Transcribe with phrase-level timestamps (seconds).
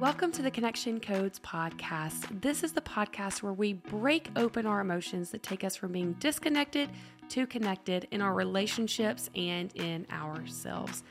[0.00, 2.40] Welcome to the Connection Codes podcast.
[2.40, 6.12] This is the podcast where we break open our emotions that take us from being
[6.20, 6.88] disconnected
[7.30, 11.02] to connected in our relationships and in ourselves.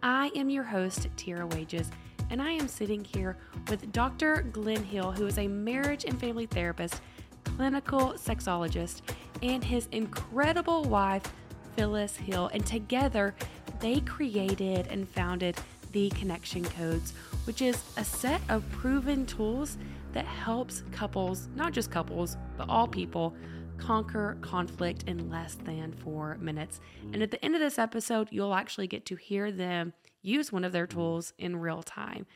[0.00, 1.90] I am your host, Tira Wages,
[2.30, 3.36] and I am sitting here
[3.68, 4.42] with Dr.
[4.52, 7.00] Glenn Hill, who is a marriage and family therapist,
[7.42, 9.02] clinical sexologist,
[9.42, 11.32] and his incredible wife,
[11.74, 12.48] Phyllis Hill.
[12.54, 13.34] And together,
[13.80, 15.56] they created and founded
[15.90, 17.12] the Connection Codes,
[17.46, 19.78] which is a set of proven tools
[20.12, 23.34] that helps couples, not just couples, but all people,
[23.78, 26.80] conquer conflict in less than four minutes.
[27.12, 30.64] And at the end of this episode, you'll actually get to hear them use one
[30.64, 32.26] of their tools in real time.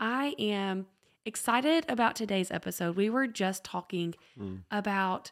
[0.00, 0.86] I am
[1.26, 2.96] excited about today's episode.
[2.96, 4.62] We were just talking mm.
[4.70, 5.30] about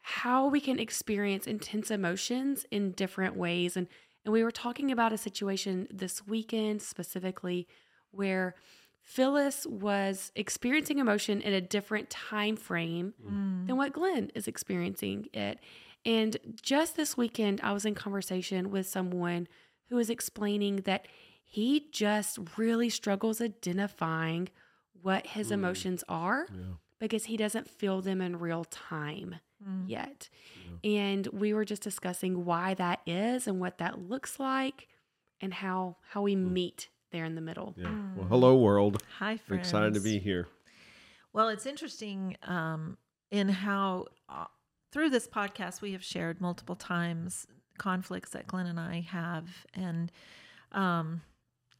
[0.00, 3.86] how we can experience intense emotions in different ways and
[4.24, 7.66] and we were talking about a situation this weekend specifically
[8.10, 8.54] where
[9.02, 13.66] Phyllis was experiencing emotion in a different time frame mm.
[13.66, 15.58] than what Glenn is experiencing it.
[16.04, 19.48] And just this weekend, I was in conversation with someone
[19.88, 21.06] who was explaining that
[21.42, 24.50] he just really struggles identifying
[25.00, 25.52] what his mm.
[25.52, 26.74] emotions are yeah.
[26.98, 29.84] because he doesn't feel them in real time mm.
[29.86, 30.28] yet.
[30.82, 30.90] Yeah.
[30.90, 34.88] And we were just discussing why that is and what that looks like
[35.40, 36.50] and how how we mm.
[36.50, 37.74] meet there in the middle.
[37.76, 37.86] Yeah.
[37.86, 38.16] Mm.
[38.16, 39.02] Well, hello world.
[39.18, 39.66] Hi friends.
[39.66, 40.48] excited to be here.
[41.32, 42.96] Well, it's interesting um,
[43.30, 44.46] in how uh,
[44.92, 47.46] through this podcast we have shared multiple times
[47.78, 50.10] conflicts that Glenn and I have and
[50.72, 51.22] um,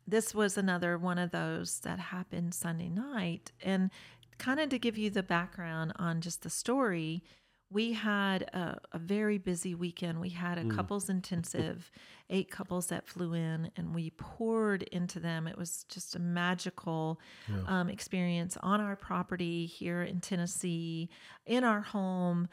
[0.06, 3.90] this was another one of those that happened Sunday night and
[4.38, 7.22] kind of to give you the background on just the story
[7.70, 10.20] we had a, a, very busy weekend.
[10.20, 10.74] We had a mm.
[10.74, 11.90] couples intensive,
[12.30, 15.46] eight couples that flew in, and we poured into them.
[15.46, 17.80] It was just a magical yeah.
[17.80, 21.10] um, experience on our property here in Tennessee,
[21.44, 22.48] in our home.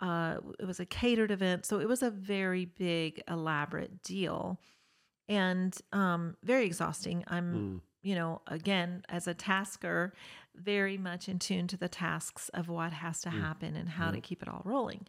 [0.00, 4.60] Uh, it was a catered event, so it was a very big, elaborate deal,
[5.28, 7.24] and um, very exhausting.
[7.28, 7.80] I'm, mm.
[8.06, 10.12] You know, again as a tasker,
[10.54, 13.40] very much in tune to the tasks of what has to mm.
[13.40, 15.06] happen and how to keep it all rolling.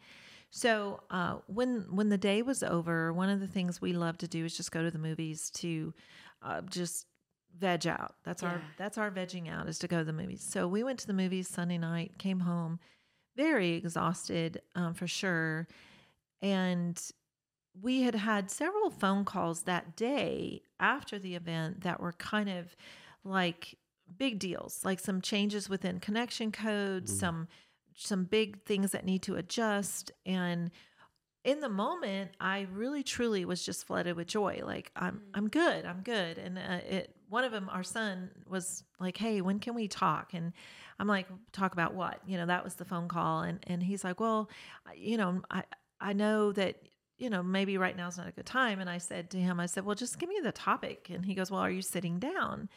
[0.50, 4.28] So uh, when when the day was over, one of the things we love to
[4.28, 5.94] do is just go to the movies to
[6.42, 7.06] uh, just
[7.56, 8.16] veg out.
[8.24, 8.48] That's yeah.
[8.48, 10.44] our that's our vegging out is to go to the movies.
[10.48, 12.80] So we went to the movies Sunday night, came home
[13.36, 15.68] very exhausted um, for sure,
[16.42, 17.00] and
[17.80, 22.76] we had had several phone calls that day after the event that were kind of
[23.24, 23.78] like
[24.16, 27.48] big deals, like some changes within connection codes, mm some
[28.00, 30.70] some big things that need to adjust and
[31.42, 35.20] in the moment i really truly was just flooded with joy like i'm mm.
[35.34, 39.40] I'm good i'm good and uh, it one of them our son was like hey
[39.40, 40.32] when can we talk?
[40.34, 40.52] And
[40.98, 42.20] i'm like talk about what?
[42.26, 44.48] You know that was the phone call and and he's like well
[44.96, 45.62] you know i
[46.00, 46.76] i know that
[47.18, 49.60] you know maybe right now is not a good time and i said to him
[49.60, 52.18] i said well just give me the topic and he goes well are you sitting
[52.18, 52.68] down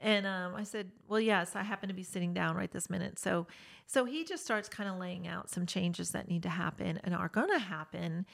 [0.00, 3.18] and um, I said, "Well, yes, I happen to be sitting down right this minute."
[3.18, 3.46] So,
[3.86, 7.14] so he just starts kind of laying out some changes that need to happen and
[7.14, 8.24] are going to happen.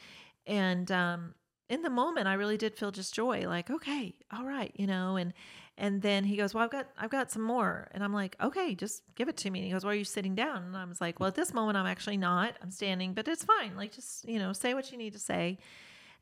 [0.47, 1.35] And um,
[1.71, 5.17] in the moment, I really did feel just joy, like, "Okay, all right," you know.
[5.17, 5.33] And
[5.77, 8.75] and then he goes, "Well, I've got I've got some more," and I'm like, "Okay,
[8.75, 10.85] just give it to me." And he goes, "Well, are you sitting down?" And I
[10.85, 12.57] was like, "Well, at this moment, I'm actually not.
[12.63, 13.77] I'm standing, but it's fine.
[13.77, 15.59] Like, just you know, say what you need to say."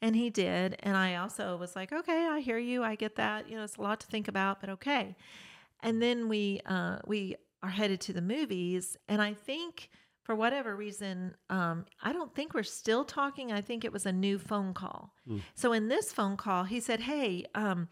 [0.01, 0.77] And he did.
[0.83, 2.83] And I also was like, okay, I hear you.
[2.83, 3.49] I get that.
[3.49, 5.15] You know, it's a lot to think about, but okay.
[5.81, 9.91] And then we uh, we are headed to the movies, and I think
[10.25, 13.53] for whatever reason, um, I don't think we're still talking.
[13.53, 15.15] I think it was a new phone call.
[15.29, 15.41] Mm.
[15.55, 17.89] So in this phone call, he said, "Hey." Um,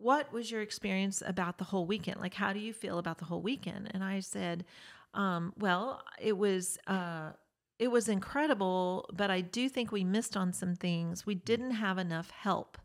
[0.00, 2.20] what was your experience about the whole weekend?
[2.20, 3.90] Like, how do you feel about the whole weekend?
[3.92, 4.64] And I said,
[5.12, 7.30] um, well, it was uh,
[7.78, 11.26] it was incredible, but I do think we missed on some things.
[11.26, 12.78] We didn't have enough help.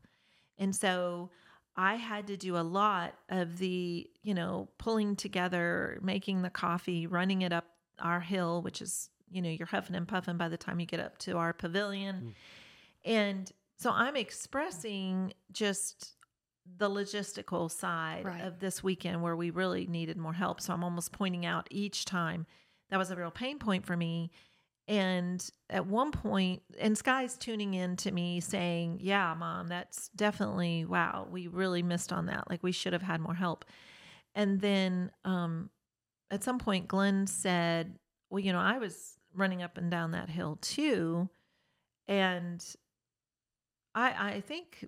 [0.57, 1.31] And so
[1.75, 7.07] I had to do a lot of the, you know, pulling together, making the coffee,
[7.07, 7.65] running it up
[7.99, 11.01] our hill, which is, you know, you're huffing and puffing by the time you get
[11.01, 12.33] up to our pavilion.
[13.05, 13.11] Mm.
[13.11, 16.15] And so I'm expressing just
[16.77, 18.41] the logistical side right.
[18.41, 20.59] of this weekend where we really needed more help.
[20.59, 22.45] So I'm almost pointing out each time
[22.89, 24.31] that was a real pain point for me
[24.87, 30.85] and at one point, and Sky's tuning in to me saying, Yeah, mom, that's definitely,
[30.85, 32.49] wow, we really missed on that.
[32.49, 33.65] Like we should have had more help.
[34.35, 35.69] And then um,
[36.29, 37.97] at some point, Glenn said,
[38.29, 41.29] Well, you know, I was running up and down that hill too.
[42.07, 42.63] And
[43.95, 44.87] I, I think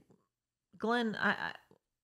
[0.78, 1.54] Glenn, I,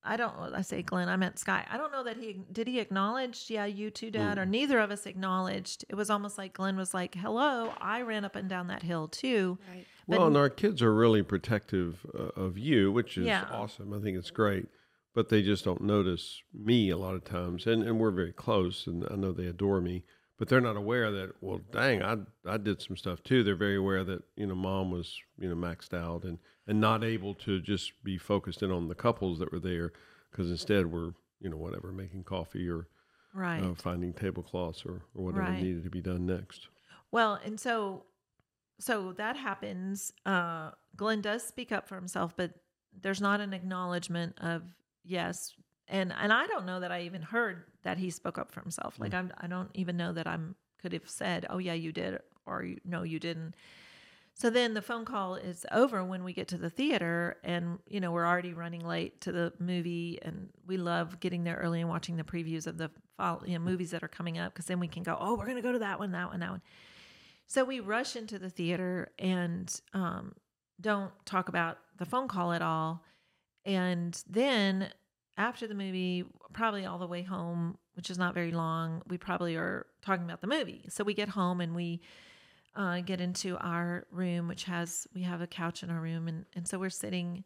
[0.05, 0.33] I don't.
[0.53, 1.07] I say Glenn.
[1.07, 1.65] I meant Sky.
[1.71, 2.67] I don't know that he did.
[2.67, 5.85] He acknowledge, yeah, you too, Dad, or neither of us acknowledged.
[5.87, 9.07] It was almost like Glenn was like, "Hello, I ran up and down that hill
[9.07, 9.85] too." Right.
[10.07, 13.45] But- well, and our kids are really protective uh, of you, which is Yeah.
[13.49, 13.93] awesome.
[13.93, 14.65] I think it's great.
[15.15, 17.67] But they just don't notice me a lot of times.
[17.67, 20.03] And, and we're very close, and I know they adore me.
[20.39, 23.43] But they're not aware that, well, dang, I, I did some stuff too.
[23.43, 27.03] They're very aware that, you know, mom was, you know, maxed out and, and not
[27.03, 29.91] able to just be focused in on the couples that were there
[30.31, 32.87] because instead we're, you know, whatever, making coffee or
[33.33, 33.63] Right.
[33.63, 35.61] uh, finding tablecloths or, or whatever Right.
[35.61, 36.67] needed to be done next.
[37.11, 38.05] Well, and so
[38.79, 40.11] so that happens.
[40.25, 42.53] Uh Glenn does speak up for himself, but
[43.01, 44.61] there's not an acknowledgement of
[45.03, 45.55] yes.
[45.87, 48.99] And and I don't know that I even heard that he spoke up for himself.
[48.99, 52.19] Like I'm I don't even know that I'm could have said, "Oh yeah, you did,"
[52.45, 53.55] or you- "No, you didn't."
[54.35, 57.99] So then the phone call is over when we get to the theater, and you
[57.99, 61.89] know we're already running late to the movie, and we love getting there early and
[61.89, 62.89] watching the previews of the
[63.45, 65.61] you know, movies that are coming up because then we can go, oh, we're gonna
[65.61, 66.61] go to that one, that one, that one.
[67.45, 70.33] So we rush into the theater and um,
[70.81, 73.03] don't talk about the phone call at all,
[73.65, 74.89] and then
[75.37, 79.55] after the movie, probably all the way home, which is not very long, we probably
[79.55, 80.85] are talking about the movie.
[80.89, 82.01] So we get home and we
[82.75, 86.45] uh, get into our room, which has we have a couch in our room, and
[86.55, 87.43] and so we're sitting,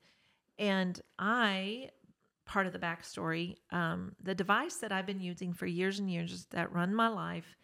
[0.58, 1.90] and I
[2.46, 6.46] part of the backstory, um, the device that I've been using for years and years
[6.52, 7.58] that run my life,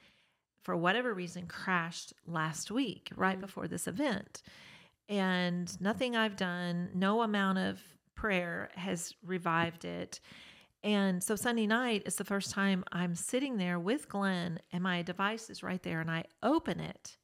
[0.62, 4.42] for whatever reason, crashed last week right before this event,
[5.08, 7.80] and nothing I've done, no amount of
[8.16, 10.20] prayer has revived it.
[10.84, 15.02] And so Sunday night is the first time I'm sitting there with Glenn and my
[15.02, 17.18] device is right there and I open it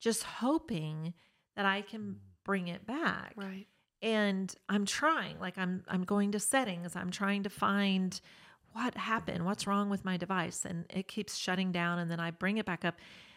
[0.00, 1.14] just hoping
[1.56, 2.14] that I can mm.
[2.44, 3.34] bring it back.
[3.36, 3.66] Right.
[4.02, 8.18] And I'm trying, like I'm I'm going to settings, I'm trying to find
[8.72, 12.30] what happened, what's wrong with my device and it keeps shutting down and then I
[12.30, 12.94] bring it back up.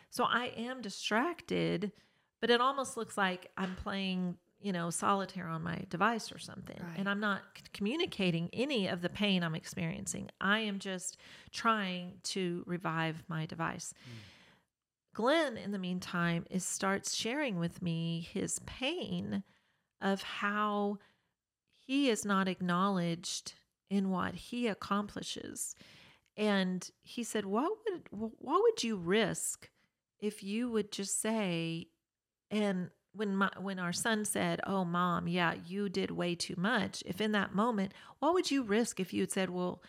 [0.10, 1.92] So I am distracted,
[2.39, 6.77] but it almost looks like I'm playing, you know, solitaire on my device or something.
[6.80, 7.00] Right.
[7.00, 10.30] And I'm not c- communicating any of the pain I'm experiencing.
[10.39, 11.18] I am just
[11.51, 13.94] trying to revive my device.
[14.07, 14.32] Mm.
[15.13, 19.44] Glenn, in the meantime, is starts sharing with me his pain
[20.01, 20.98] of how
[21.77, 23.54] he is not acknowledged
[23.89, 25.75] in what he accomplishes.
[26.36, 29.69] And he said, "What would what would you risk
[30.19, 31.89] if you would just say?"
[32.50, 37.04] And when my when our son said, "Oh, mom, yeah, you did way too much,"
[37.06, 39.83] if in that moment, what would you risk if you had said, "Well,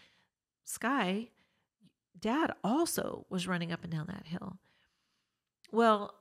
[0.65, 1.31] Sky,
[2.19, 4.59] Dad also was running up and down that hill."
[5.75, 6.15] Well,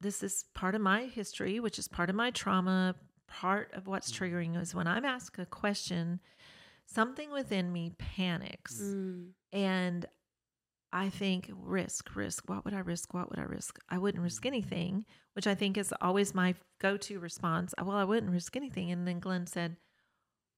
[0.00, 2.94] this is part of my history, which is part of my trauma.
[3.28, 6.20] Part of what's triggering is when I'm asked a question,
[6.86, 8.80] something within me panics.
[8.82, 9.28] Mm.
[9.52, 10.06] And
[10.92, 12.48] I think risk, risk.
[12.48, 13.14] What would I risk?
[13.14, 13.78] What would I risk?
[13.88, 15.04] I wouldn't risk anything,
[15.34, 17.74] which I think is always my go to response.
[17.78, 18.90] Well, I wouldn't risk anything.
[18.90, 19.76] And then Glenn said,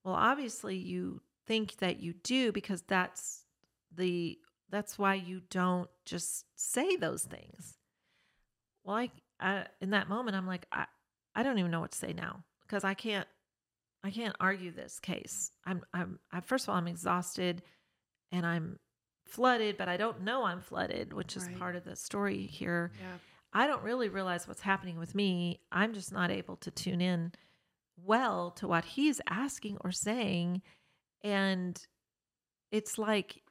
[0.05, 3.45] Well, obviously you think that you do because that's
[3.95, 4.39] the
[4.73, 7.79] that's why you don't just say those things.
[8.85, 10.87] Well, I, I in that moment I'm like, I,
[11.37, 13.29] I don't even know what to say now because I can't
[14.03, 15.53] I can't argue this case.
[15.65, 17.63] I'm I'm I, first of all I'm exhausted
[18.33, 18.79] and I'm
[19.27, 21.59] flooded, but I don't know I'm flooded, which is Right.
[21.59, 22.91] part of the story here.
[23.01, 23.19] Yeah.
[23.53, 25.61] I don't really realize what's happening with me.
[25.71, 27.33] I'm just not able to tune in
[28.03, 30.63] well to what he's asking or saying.
[31.23, 31.81] And
[32.73, 33.43] it's like,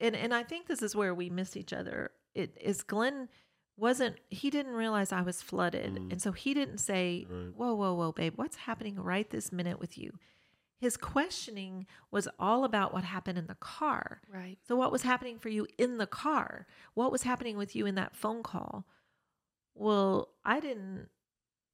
[0.00, 2.10] and, and I think this is where we miss each other.
[2.34, 3.28] It is Glenn
[3.76, 5.94] wasn't, he didn't realize I was flooded.
[5.94, 6.12] Mm.
[6.12, 7.52] And so he didn't say, Right.
[7.54, 10.12] Whoa, whoa, whoa, babe, what's happening right this minute with you?
[10.80, 14.22] His questioning was all about what happened in the car.
[14.32, 14.56] Right.
[14.66, 16.66] So, what was happening for you in the car?
[16.94, 18.86] What was happening with you in that phone call?
[19.74, 21.08] Well, I didn't.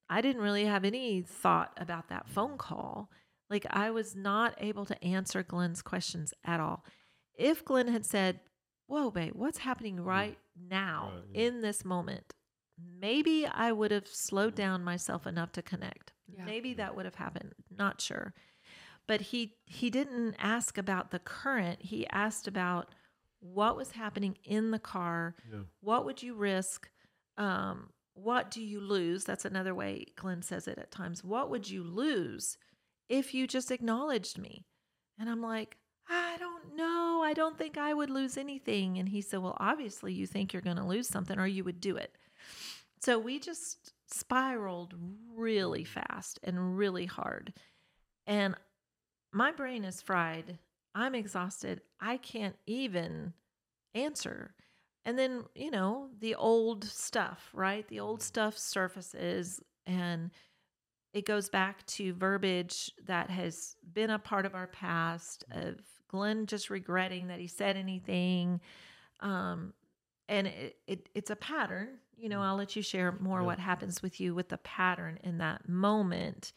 [0.09, 3.09] I didn't really have any thought about that phone call.
[3.49, 6.83] Like I was not able to answer Glenn's questions at all.
[7.37, 8.39] If Glenn had said,
[8.87, 11.41] "Whoa, babe, what's happening right now Right, yeah.
[11.47, 12.33] in this moment?"
[12.99, 16.13] Maybe I would have slowed down myself enough to connect.
[16.27, 16.45] Yeah.
[16.45, 17.53] Maybe that would have happened.
[17.69, 18.33] Not sure
[19.07, 22.93] but he he didn't ask about the current he asked about
[23.39, 25.59] what was happening in the car Yeah.
[25.79, 26.89] what would you risk
[27.37, 31.69] um, what do you lose that's another way glenn says it at times what would
[31.69, 32.57] you lose
[33.07, 34.65] if you just acknowledged me
[35.17, 35.77] and i'm like
[36.09, 40.13] i don't know i don't think i would lose anything and he said well obviously
[40.13, 42.17] you think you're going to lose something or you would do it
[42.99, 44.95] so we just spiraled
[45.35, 47.53] really fast and really hard
[48.25, 48.55] and
[49.31, 50.57] my brain is fried.
[50.95, 51.81] I'm exhausted.
[52.01, 53.33] I can't even
[53.93, 54.55] answer.
[55.05, 57.87] And then, you know, the old stuff, right?
[57.87, 60.31] The old stuff surfaces and
[61.13, 65.75] it goes back to verbiage that has been a part of our past of
[66.07, 68.61] Glenn just regretting that he said anything.
[69.19, 69.73] Um,
[70.29, 71.89] and it, it it's a pattern.
[72.17, 73.45] You know, I'll let you share more Yeah.
[73.45, 76.53] what happens with you with the pattern in that moment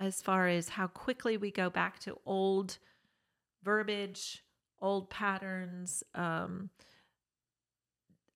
[0.00, 2.78] as far as how quickly we go back to old
[3.62, 4.44] verbiage,
[4.80, 6.02] old patterns.
[6.14, 6.70] Um,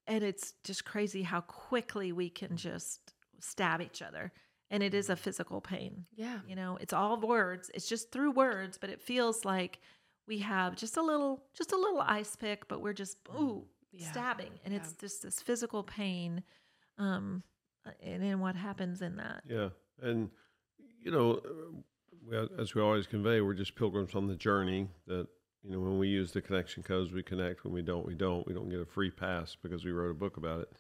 [0.06, 4.32] and it's just crazy how quickly we can just stab each other.
[4.70, 6.06] And it is a physical pain.
[6.14, 6.40] Yeah.
[6.48, 7.70] You know, it's all words.
[7.74, 9.80] It's just through words, but it feels like
[10.26, 14.10] we have just a little, just a little ice pick, but we're just ooh Yeah.
[14.10, 14.80] stabbing, and Yeah.
[14.80, 16.42] it's just this physical pain.
[16.98, 17.42] Um,
[18.00, 19.42] and then what happens in that?
[19.46, 20.30] Yeah, and
[21.00, 21.80] you know, uh,
[22.24, 24.88] we, as we always convey, we're just pilgrims on the journey.
[25.06, 25.26] That
[25.62, 27.64] you know, when we use the connection codes, we connect.
[27.64, 28.46] When we don't, we don't.
[28.46, 30.72] We don't get a free pass because we wrote a book about it.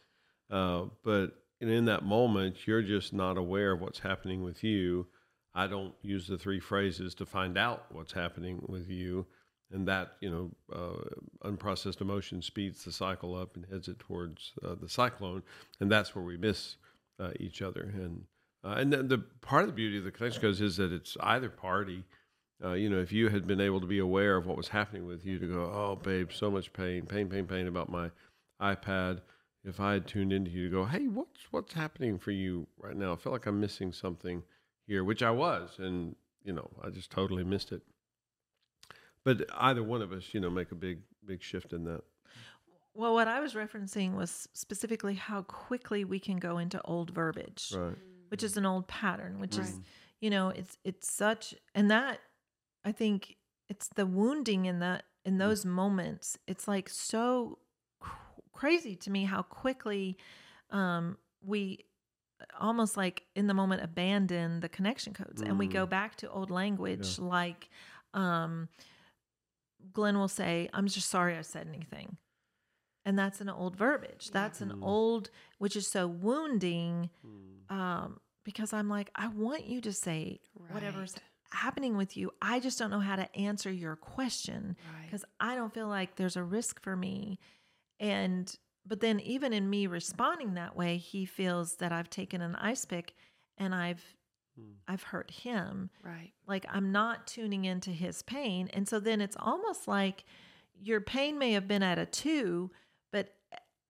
[0.50, 5.06] Uh, but and in that moment, you're just not aware of what's happening with you.
[5.54, 9.26] I don't use the three phrases to find out what's happening with you.
[9.70, 14.52] And that, you know, uh, unprocessed emotion speeds the cycle up and heads it towards
[14.62, 15.42] uh, the cyclone.
[15.80, 16.76] And that's where we miss
[17.18, 17.90] uh, each other.
[17.94, 18.24] And
[18.64, 21.16] uh, and then the part of the beauty of the connection codes is that it's
[21.20, 22.04] either party.
[22.62, 25.04] Uh, you know, if you had been able to be aware of what was happening
[25.04, 28.10] with you, to go, oh, babe, so much pain, pain, pain, pain about my
[28.60, 29.20] iPad.
[29.64, 32.96] If I had tuned into you to go, hey, what's what's happening for you right
[32.96, 33.12] now?
[33.12, 34.42] I feel like I'm missing something
[34.92, 37.82] here, which I was, and you know, I just totally missed it.
[39.24, 42.02] But either one of us, you know, make a big, big shift in that.
[42.94, 47.72] Well, what I was referencing was specifically how quickly we can go into old verbiage,
[47.74, 47.96] Right.
[48.28, 49.80] which is an old pattern, which is,
[50.20, 52.18] you know, it's it's such and that
[52.84, 53.36] I think
[53.70, 56.36] it's the wounding in that in those moments.
[56.46, 57.58] It's like so
[58.00, 60.18] cr- crazy to me how quickly
[60.70, 61.86] um we
[62.60, 65.90] almost like in the moment abandon the connection codes and we go Mm.
[65.90, 67.68] back to old language like
[68.14, 68.68] um
[69.92, 72.16] Glenn will say, I'm just sorry I said anything.
[73.04, 74.30] And that's an old verbiage.
[74.30, 74.82] That's an Mm.
[74.82, 77.72] old, which is so wounding Mm.
[77.74, 81.16] um, because I'm like, I want you to say whatever's
[81.50, 82.30] happening with you.
[82.40, 85.06] I just don't know how to answer your question Right.
[85.06, 87.38] because I don't feel like there's a risk for me.
[87.98, 92.54] And, but then even in me responding that way, he feels that I've taken an
[92.56, 93.14] ice pick
[93.58, 94.02] and I've,
[94.60, 94.74] Mm.
[94.86, 96.30] I've hurt him Right.
[96.46, 98.68] like I'm not tuning into his pain.
[98.74, 100.24] And so then it's almost like
[100.78, 102.70] your pain may have been at a two,
[103.12, 103.34] but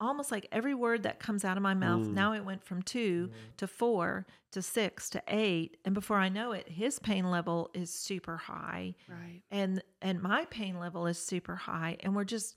[0.00, 2.12] almost like every word that comes out of my mouth, Mm.
[2.14, 5.78] now it went from two to four to six to eight.
[5.84, 9.42] And before I know it, his pain level is super high Right.
[9.50, 11.96] and and my pain level is super high.
[12.00, 12.56] And we're just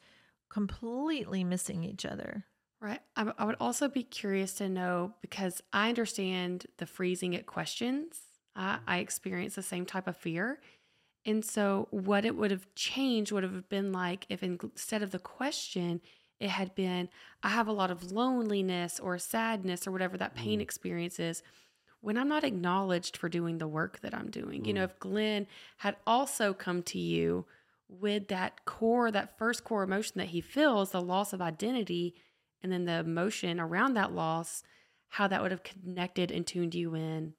[0.50, 2.46] completely missing each other.
[2.82, 3.00] Right.
[3.16, 8.22] I, I would also be curious to know because I understand the freezing at questions.
[8.56, 10.60] I, I experience the same type of fear.
[11.25, 15.20] And so, what it would have changed would have been like if instead of the
[15.20, 16.02] question,
[16.40, 17.10] it had been,
[17.42, 20.62] I have a lot of loneliness or sadness or whatever that pain mm.
[20.62, 21.42] experience is.
[22.02, 24.92] When I'm not acknowledged for doing the work that I'm doing, you know, mm.
[24.92, 25.48] if Glenn
[25.78, 27.46] had also come to you
[27.88, 32.15] with that core, that first core emotion that he feels, the loss of identity,
[32.62, 34.63] and then the emotion around that loss,
[35.10, 37.34] how that would have connected and tuned you in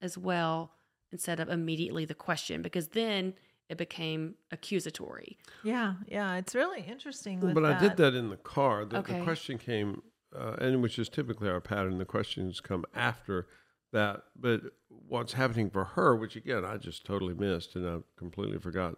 [0.00, 0.72] as well
[1.10, 3.34] instead of immediately the question, because then
[3.68, 5.36] it became accusatory.
[5.64, 6.36] Yeah, yeah.
[6.36, 7.40] It's really interesting.
[7.40, 8.84] Well, with but I did that in the car.
[8.84, 9.18] The, Okay.
[9.18, 10.02] the question came,
[10.34, 11.98] uh, and which is typically our pattern.
[11.98, 13.46] The questions come after
[13.92, 14.22] that.
[14.36, 18.96] But what's happening for her, which again I just totally missed, and I completely forgot.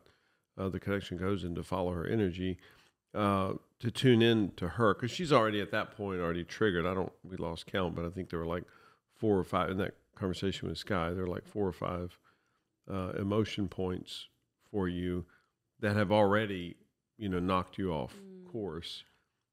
[0.61, 2.59] Uh, the connection goes in to follow her energy,
[3.14, 6.85] uh, to tune in to her because she's already at that point already triggered.
[6.85, 8.64] I don't we lost count, but I think there were like
[9.17, 11.11] four or five in that conversation with Sky.
[11.11, 12.19] There were like four or five
[12.90, 14.29] uh, emotion points
[14.71, 15.25] for you
[15.81, 16.76] that have already
[17.17, 18.14] you know knocked you off
[18.50, 19.05] course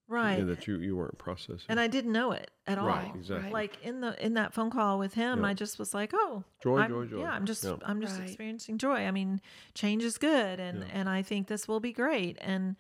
[0.08, 0.40] right.
[0.40, 1.66] and that you you weren't processing.
[1.70, 2.88] and I didn't know it at all.
[2.88, 3.52] Right, exactly.
[3.52, 5.48] Like in the in that phone call with him, Yeah.
[5.48, 7.20] I just was like, "Oh, Joy, I'm- joy, joy.
[7.20, 7.76] Yeah, I'm just Yeah.
[7.86, 8.28] I'm just Right.
[8.28, 9.06] experiencing joy.
[9.06, 9.42] I mean,
[9.74, 10.90] change is good, and Yeah.
[10.94, 12.38] and I think this will be great.
[12.42, 12.76] And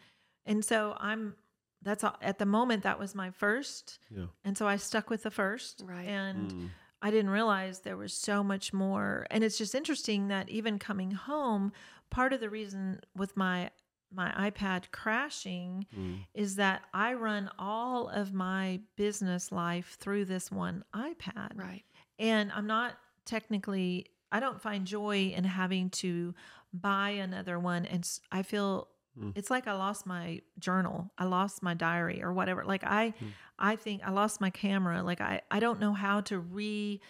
[0.46, 1.36] and so I'm
[1.84, 4.26] that's all, at the moment that was my first, yeah.
[4.44, 6.08] and so I stuck with the first, Right.
[6.08, 6.52] and.
[6.52, 6.70] Mm.
[7.00, 9.28] I didn't realize there was so much more.
[9.30, 11.72] And it's just interesting that even coming home,
[12.10, 13.70] part of the reason with my
[14.14, 16.20] my iPad crashing Mm.
[16.34, 21.52] is that I run all of my business life through this one iPad.
[21.58, 21.84] Right.
[22.20, 26.36] And I'm not technically I don't find joy in having to
[26.74, 29.32] buy another one and I feel Mm.
[29.36, 31.10] it's like I lost my journal.
[31.18, 32.64] I lost my diary or whatever.
[32.66, 33.32] Like I Mm.
[33.60, 35.02] I think I lost my camera.
[35.02, 37.02] Like I I don't know how to re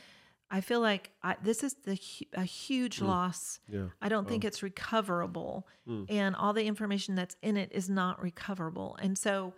[0.50, 2.00] I feel like I, this is the
[2.34, 3.08] a huge Mm.
[3.08, 3.60] loss.
[3.68, 3.88] Yeah.
[4.02, 6.06] I don't think it's recoverable, Mm.
[6.10, 8.96] and all the information that's in it is not recoverable.
[9.02, 9.54] And so,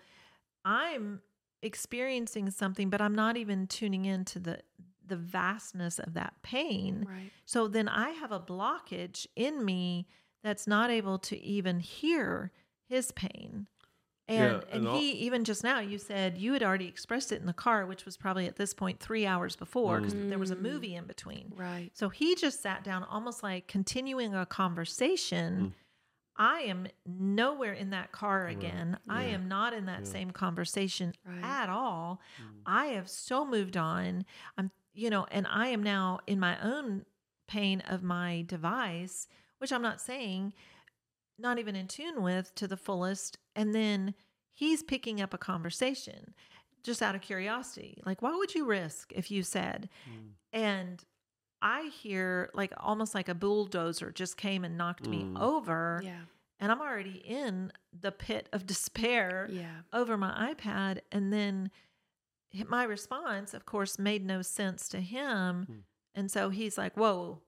[0.65, 1.21] I'm
[1.61, 4.61] experiencing something, but I'm not even tuning into the
[5.05, 7.03] the vastness of that pain.
[7.09, 7.31] Right.
[7.43, 10.07] So then I have a blockage in me
[10.43, 12.51] that's not able to even hear
[12.87, 13.65] his pain.
[14.29, 17.41] And Yeah, and, and he even just now you said you had already expressed it
[17.41, 20.51] in the car, which was probably at this point three hours before because there was
[20.51, 20.61] a Mm.
[20.61, 21.51] movie in between.
[21.55, 21.89] Right.
[21.95, 25.61] So he just sat down, almost like continuing a conversation.
[25.61, 25.73] Mm.
[26.37, 28.97] I am nowhere in that car again.
[29.09, 29.33] I Yeah.
[29.35, 30.11] am not in that Yeah.
[30.11, 31.43] same conversation Right.
[31.43, 32.21] at all.
[32.41, 32.61] Mm.
[32.65, 34.25] I have so moved on.
[34.57, 37.05] I'm, you know, and I am now in my own
[37.47, 40.53] pain of my device, which I'm not saying,
[41.39, 43.37] not even in tune with to the fullest.
[43.55, 44.13] And then
[44.51, 46.33] he's picking up a conversation
[46.83, 48.01] just out of curiosity.
[48.05, 50.29] Like, what would you risk if you said, Mm.
[50.53, 51.03] and
[51.61, 55.39] I hear like almost like a bulldozer just came and knocked me Mm.
[55.41, 56.21] over, Yeah.
[56.59, 59.81] and I'm already in the pit of despair Yeah.
[59.91, 61.01] over my iPad.
[61.11, 61.69] And then
[62.67, 65.65] my response, of course, made no sense to him.
[65.65, 65.79] Hmm.
[66.15, 67.41] And so he's like, Whoa,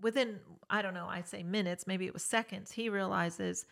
[0.00, 3.64] within, I don't know, I'd say minutes, maybe it was seconds, he realizes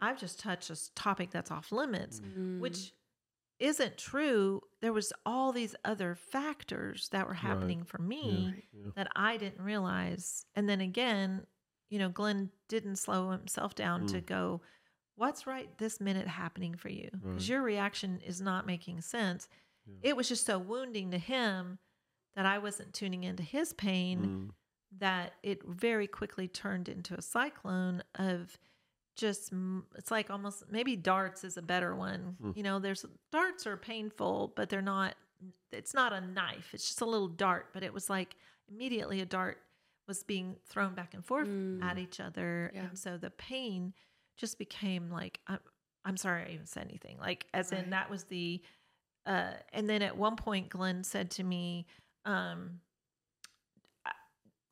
[0.00, 2.60] I've just touched a topic that's off limits, Mm.
[2.60, 2.92] which
[3.58, 4.62] isn't true.
[4.80, 8.68] There was all these other factors that were happening for me Right.
[8.72, 8.90] Yeah.
[8.94, 10.46] that I didn't realize.
[10.54, 11.44] And then again,
[11.90, 14.26] you know, Glenn didn't slow himself down to Mm.
[14.26, 14.62] go,
[15.16, 17.10] What's right this minute happening for you?
[17.12, 17.48] Because Right.
[17.48, 19.48] your reaction is not making sense.
[19.84, 19.96] Yeah.
[20.10, 21.80] It was just so wounding to him
[22.36, 24.20] that I wasn't tuning into his pain
[24.52, 24.54] Mm.
[24.98, 28.58] That it very quickly turned into a cyclone of
[29.16, 29.52] just
[29.96, 32.56] it's like almost maybe darts is a better one Mm.
[32.56, 35.14] you know there's darts are painful but they're not
[35.72, 38.36] it's not a knife it's just a little dart but it was like
[38.70, 39.58] immediately a dart
[40.06, 41.82] was being thrown back and forth Mm.
[41.82, 42.84] at each other Yeah.
[42.88, 43.92] and so the pain
[44.36, 45.58] just became like I'm,
[46.04, 47.82] I'm sorry i even said anything like as Right.
[47.84, 48.62] in that was the
[49.26, 51.86] uh and then at one point glenn said to me
[52.24, 52.87] um I-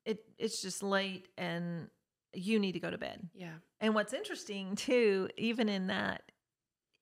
[0.07, 1.89] it it's just late and
[2.33, 3.55] you need to go to bed Yeah.
[3.81, 6.23] and what's interesting too, even in that,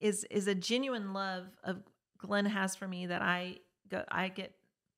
[0.01, 1.83] is is a genuine love of
[2.19, 4.53] Glenn has for me that I go I get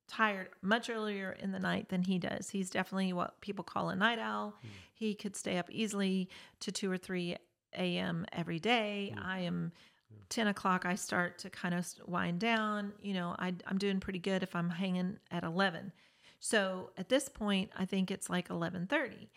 [0.08, 2.48] tired much earlier in the night than he does.
[2.50, 4.54] He's definitely what people call a night owl.
[4.64, 4.68] Mm.
[4.94, 6.28] He could stay up easily
[6.60, 7.36] to two or three
[7.76, 8.24] a.m.
[8.32, 9.12] every day.
[9.16, 9.24] Mm.
[9.24, 9.72] I am.
[10.28, 14.18] 10 o'clock i start to kind of wind down you know I, i'm doing pretty
[14.18, 15.92] good if i'm hanging at 11
[16.40, 19.28] so at this point i think it's like 11.30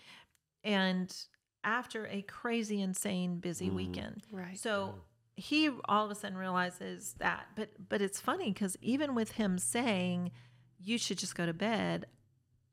[0.63, 1.15] and
[1.63, 3.75] after a crazy insane busy Mhm.
[3.75, 4.57] weekend Right.
[4.57, 4.95] so
[5.35, 9.57] he all of a sudden realizes that but but it's funny because even with him
[9.57, 10.31] saying
[10.77, 12.05] you should just go to bed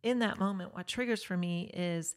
[0.02, 2.14] in that moment what triggers for me is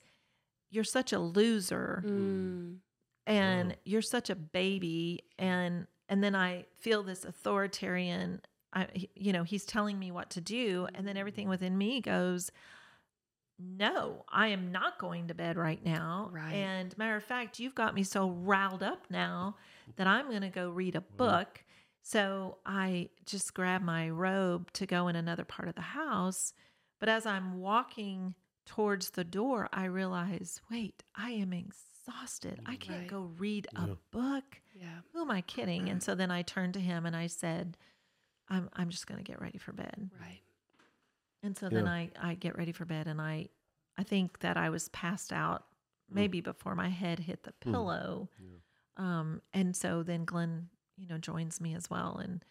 [0.71, 2.79] you're such a loser Mm.
[3.25, 3.75] and Wow.
[3.85, 8.41] you're such a baby and and then i feel this authoritarian
[8.73, 11.49] I, you know he's telling me what to do and then everything mm.
[11.49, 12.51] within me goes
[13.57, 16.53] no i am not going to bed right now Right.
[16.53, 19.55] and matter of fact you've got me so riled up now
[19.97, 21.17] that i'm going to go read a mm.
[21.17, 21.63] book
[22.01, 26.53] so i just grab my robe to go in another part of the house
[26.99, 28.33] but as i'm walking
[28.65, 33.07] towards the door i realize wait i am exhausted i mm, can't Right.
[33.09, 33.93] go read a Yeah.
[34.11, 34.99] book Yeah.
[35.11, 35.89] who am I kidding?
[35.89, 37.75] And so then I turned to him and I said,
[38.49, 40.09] I'm I'm just gonna get ready for bed.
[40.19, 40.41] Right.
[41.43, 43.47] And so then I, I get ready for bed and I
[43.97, 45.63] I think that I was passed out
[46.11, 46.15] Mm.
[46.15, 47.71] maybe before my head hit the Mm.
[47.71, 48.29] pillow.
[48.39, 48.57] Yeah.
[48.97, 52.17] Um and so then Glenn, you know, joins me as well.
[52.17, 52.43] And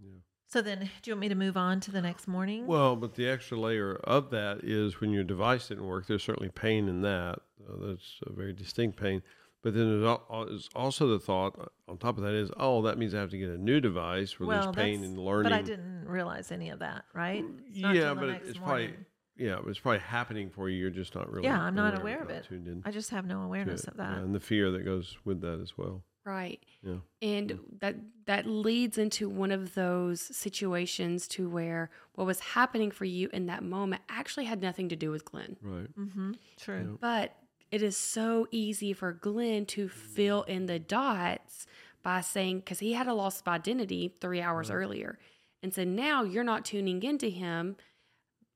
[0.00, 0.18] Yeah.
[0.46, 2.66] so then do you want me to move on to the next morning?
[2.66, 6.50] Well, but the extra layer of that is when your device didn't work, there's certainly
[6.50, 7.40] pain in that.
[7.68, 9.22] Uh, that's a very distinct pain.
[9.64, 12.50] But then there's al- al- is also the thought uh, on top of that is,
[12.58, 15.18] oh, that means I have to get a new device where well, there's pain and
[15.18, 15.50] learning.
[15.50, 17.42] But I didn't realize any of that, right?
[17.70, 18.94] It's yeah, but it- next it's probably
[19.36, 20.78] yeah, it's probably happening for you.
[20.78, 22.44] You're just not really Yeah, I'm not aware you're of not it.
[22.44, 24.18] Tuned in I just have no awareness of that.
[24.18, 26.04] Yeah, and the fear that goes with that as well.
[26.26, 26.60] Right.
[26.82, 26.96] Yeah.
[27.20, 27.96] And that
[28.26, 33.46] that leads into one of those situations to where what was happening for you in
[33.46, 35.56] that moment actually had nothing to do with Glenn.
[35.62, 35.96] Right.
[35.98, 36.32] Mm-hmm.
[36.58, 36.98] True.
[37.00, 37.34] But
[37.74, 41.66] it is so easy for Glenn to fill in the dots
[42.02, 44.76] by saying, because he had a loss of identity three hours Right.
[44.76, 45.18] earlier.
[45.62, 47.76] And so now you're not tuning into him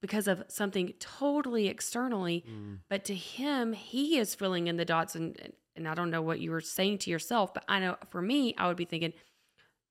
[0.01, 2.45] because of something totally externally.
[2.49, 2.79] Mm.
[2.89, 5.15] But to him, he is filling in the dots.
[5.17, 7.97] And, and- and I don't know what you were saying to yourself, but I know
[8.11, 9.13] for me, I would be thinking,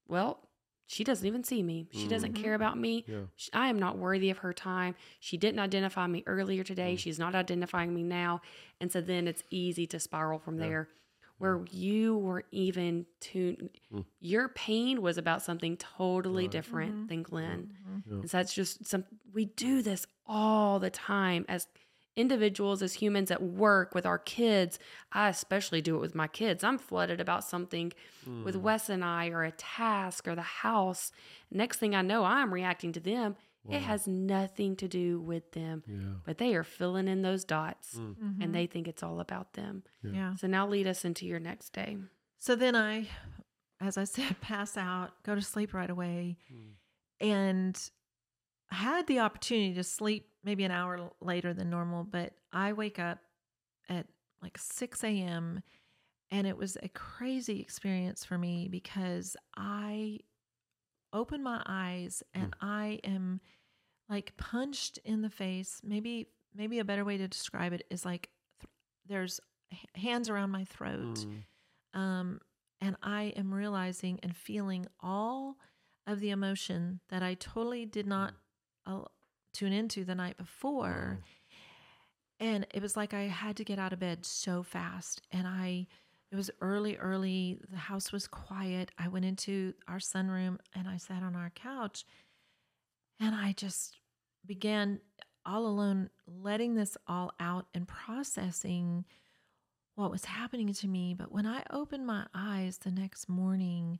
[0.07, 0.46] well,
[0.87, 1.87] she doesn't even see me.
[1.91, 2.41] She doesn't Mhm.
[2.43, 3.03] care about me.
[3.07, 3.25] Yeah.
[3.35, 4.95] Sh- I am not worthy of her time.
[5.19, 6.95] She didn't identify me earlier today.
[6.95, 6.99] Mm.
[6.99, 8.41] She's not identifying me now.
[8.81, 10.67] And so then it's easy to spiral from Yeah.
[10.67, 10.89] there
[11.39, 14.05] where you were even to Mm.
[14.19, 16.51] your pain was about something totally Right.
[16.51, 17.07] different Mhm.
[17.09, 17.77] than Glenn.
[17.87, 18.03] Mhm.
[18.07, 18.13] Yeah.
[18.21, 21.67] And so that's just some we do this all the time as
[22.17, 24.77] individuals, as humans at work with our kids.
[25.13, 26.63] I especially do it with my kids.
[26.63, 27.93] I'm flooded about something
[28.43, 28.61] with Mm.
[28.61, 31.11] Wes and I or a task or the house.
[31.51, 33.35] Next thing I know, I'm reacting to them.
[33.63, 33.77] Wow.
[33.77, 36.15] It has nothing to do with them, Yeah.
[36.25, 38.15] but they are filling in those dots Mm.
[38.15, 38.43] Mhm.
[38.43, 39.83] and they think it's all about them.
[40.03, 40.11] Yeah.
[40.11, 40.35] yeah.
[40.35, 41.97] So now lead us into your next day.
[42.39, 43.07] So then I,
[43.79, 46.73] as I said, pass out, go to sleep right away, Mm.
[47.21, 47.91] and
[48.71, 52.97] I had the opportunity to sleep maybe an hour later than normal, but I wake
[52.99, 53.19] up
[53.89, 54.07] at
[54.41, 55.61] like 6 a.m.
[56.31, 60.19] and it was a crazy experience for me because I
[61.13, 63.39] open my eyes and I am
[64.09, 65.81] like punched in the face.
[65.83, 68.29] Maybe maybe a better way to describe it is like
[68.61, 68.69] th-
[69.05, 69.39] there's
[69.71, 71.99] h- hands around my throat Mm.
[71.99, 72.39] um,
[72.81, 75.57] and I am realizing and feeling all
[76.07, 78.33] of the emotion that I totally did not
[78.85, 79.01] uh,
[79.57, 81.19] tune into the night before.
[81.19, 81.27] Wow.
[82.39, 85.21] And it was like I had to get out of bed so fast.
[85.31, 85.87] And I,
[86.31, 87.59] it was early, early.
[87.71, 88.91] The house was quiet.
[88.99, 92.05] I went into our sunroom and I sat on our couch
[93.19, 93.97] and I just
[94.45, 94.99] began
[95.45, 99.05] all alone letting this all out and processing
[99.95, 101.15] what was happening to me.
[101.17, 103.99] But when I opened my eyes the next morning,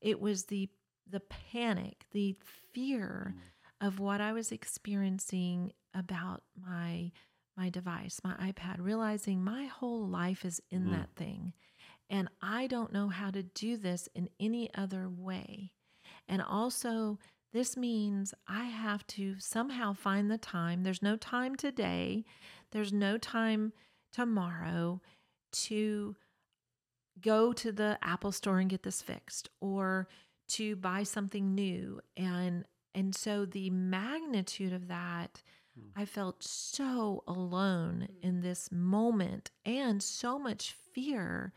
[0.00, 0.68] it was the
[1.08, 2.36] the panic, the
[2.72, 3.40] fear mm.
[3.80, 7.12] Of what I was experiencing about my
[7.56, 10.90] my device, my iPad, realizing my whole life is in Mm.
[10.92, 11.52] that thing.
[12.08, 15.72] And I don't know how to do this in any other way.
[16.26, 17.18] And also,
[17.52, 20.84] this means I have to somehow find the time.
[20.84, 22.24] There's no time today,
[22.70, 23.72] there's no time
[24.12, 25.02] tomorrow
[25.52, 26.16] to
[27.20, 30.08] go to the Apple store and get this fixed or
[30.48, 32.64] to buy something new and
[32.94, 35.42] and so the magnitude of that
[35.76, 35.90] Hmm.
[35.94, 41.52] I felt so alone in this moment and so much fear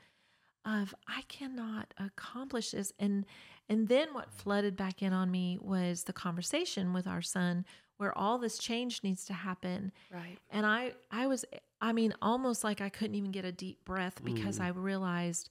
[0.66, 3.26] of I cannot accomplish this and
[3.68, 7.66] and then what flooded back in on me was the conversation with our son
[7.98, 10.38] where all this change needs to happen Right.
[10.52, 11.44] and I I was
[11.82, 14.66] I mean almost like I couldn't even get a deep breath because Mm.
[14.66, 15.50] I realized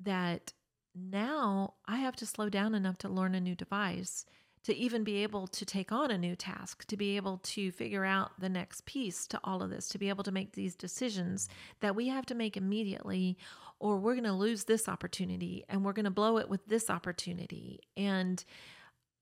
[0.00, 0.52] that
[0.94, 4.24] now I have to slow down enough to learn a new device
[4.64, 8.04] to even be able to take on a new task, to be able to figure
[8.04, 11.48] out the next piece to all of this, to be able to make these decisions
[11.80, 13.38] that we have to make immediately
[13.78, 16.90] or we're going to lose this opportunity and we're going to blow it with this
[16.90, 17.80] opportunity.
[17.96, 18.44] And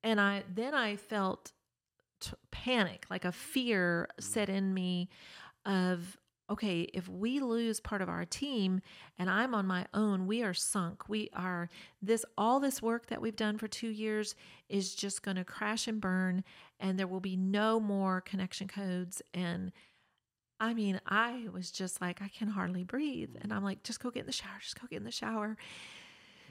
[0.02, 1.52] and I then I felt
[2.20, 5.08] t- panic, like a fear set in me
[5.64, 6.16] of
[6.50, 8.80] okay, if we lose part of our team
[9.18, 11.08] and I'm on my own, we are sunk.
[11.08, 11.68] We are
[12.00, 14.34] this all this work that we've done for 2 years
[14.68, 16.44] is just going to crash and burn
[16.80, 19.72] and there will be no more connection codes and
[20.60, 23.36] I mean, I was just like, I can hardly breathe.
[23.40, 24.58] And I'm like, just go get in the shower.
[24.60, 25.56] Just go get in the shower.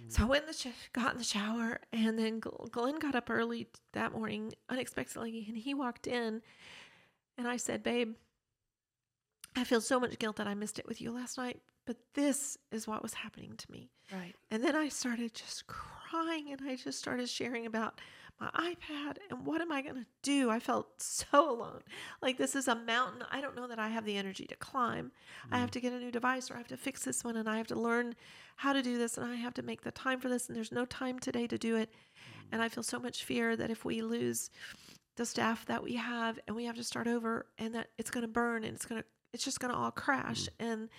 [0.08, 3.30] So I went in the sh- got in the shower, and then Glenn got up
[3.30, 6.42] early that morning unexpectedly, and he walked in,
[7.38, 8.14] and I said, "Babe,
[9.58, 12.58] I feel so much guilt that I missed it with you last night, but this
[12.72, 14.36] is what was happening to me." Right.
[14.52, 18.00] And then I started just crying, and I just started sharing about
[18.40, 20.50] my iPad and what am I going to do?
[20.50, 21.82] I felt so alone.
[22.22, 23.24] Like this is a mountain.
[23.32, 25.12] I don't know that I have the energy to climb.
[25.52, 25.74] I have mm.
[25.74, 27.68] to get a new device or I have to fix this one and I have
[27.68, 28.16] to learn
[28.58, 30.72] how to do this and I have to make the time for this and there's
[30.72, 31.90] no time today to do it.
[31.90, 32.46] Mm.
[32.54, 34.50] And I feel so much fear that if we lose
[35.16, 38.22] the staff that we have and we have to start over and that it's going
[38.22, 40.50] to burn and it's going to it's just going to all crash mm.
[40.60, 40.90] and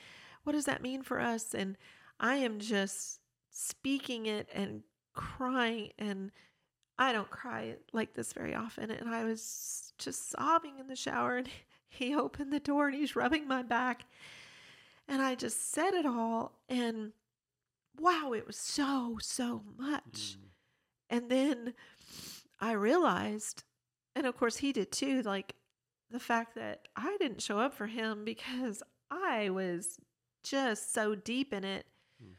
[0.45, 1.77] what does that mean for us and
[2.21, 3.21] I am just
[3.51, 6.31] speaking it and crying and
[6.99, 8.91] I don't cry like this very often.
[8.91, 11.49] And I was just sobbing in the shower, and
[11.89, 14.05] he opened the door and he's rubbing my back.
[15.07, 16.53] And I just said it all.
[16.69, 17.13] And
[17.99, 20.03] wow, it was so, so much.
[20.13, 20.37] Mm.
[21.11, 21.75] And then
[22.61, 23.63] I realized,
[24.15, 25.55] and of course he did too, like
[26.11, 29.99] the fact that I didn't show up for him because I was
[30.43, 31.87] just so deep in it.
[32.21, 32.33] Hmm.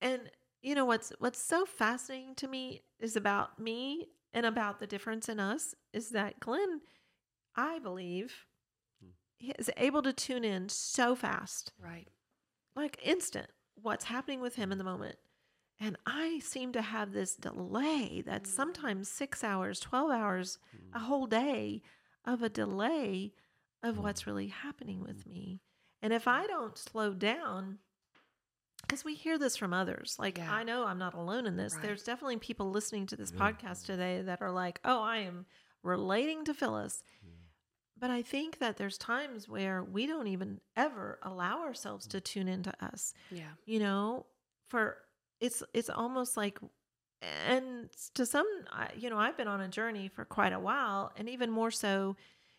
[0.00, 0.20] And
[0.62, 5.28] you know what's what's so fascinating to me is about me and about the difference
[5.28, 6.80] in us is that Glenn
[7.54, 8.46] I believe,
[9.02, 9.50] hmm.
[9.58, 12.06] is able to tune in so fast, Right.
[12.76, 14.84] like instant, what's happening with him in hmm.
[14.84, 15.16] the moment.
[15.80, 18.54] And I seem to have this delay that's Mm.
[18.54, 20.58] sometimes six hours, 12 hours,
[20.92, 21.82] a whole day
[22.28, 23.32] of a delay
[23.82, 24.02] of mm.
[24.02, 25.30] what's really happening with mm-hmm.
[25.30, 25.60] me.
[26.02, 26.48] And if I mm-hmm.
[26.48, 27.78] don't slow down,
[28.86, 30.52] because we hear this from others, like Yeah.
[30.52, 31.74] I know I'm not alone in this.
[31.74, 31.82] Right.
[31.82, 33.40] There's definitely people listening to this Yeah.
[33.40, 35.46] podcast today that are like, oh, I am
[35.82, 37.02] relating to Phyllis.
[38.00, 42.10] But I think that there's times where we don't even ever allow ourselves mm.
[42.10, 43.50] to tune into us Yeah.
[43.66, 44.26] you know
[44.68, 44.98] for
[45.40, 46.58] it's it's almost like
[47.22, 48.46] and to some
[48.96, 52.16] you know i've been on a journey for quite a while and even more so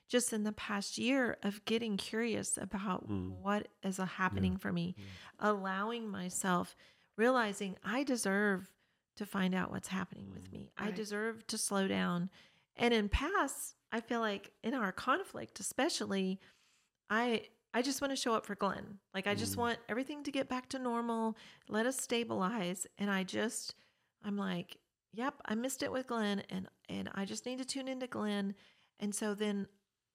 [0.09, 3.29] just in the past year of getting curious about Mm.
[3.41, 4.95] what is happening for me
[5.39, 6.75] allowing myself
[7.17, 8.69] realizing i deserve
[9.15, 10.71] to find out what's happening with me.
[10.77, 12.29] I deserve to slow down.
[12.77, 16.39] And in past i feel like in our conflict especially
[17.09, 17.43] i
[17.73, 18.99] i just want to show up for glenn.
[19.13, 19.59] Like i just Mm.
[19.59, 21.35] want everything to get back to normal
[21.67, 23.75] let us stabilize and i just
[24.23, 24.77] i'm like
[25.13, 28.53] yep i missed it with glenn and and i just need to tune into glenn
[28.99, 29.67] and so then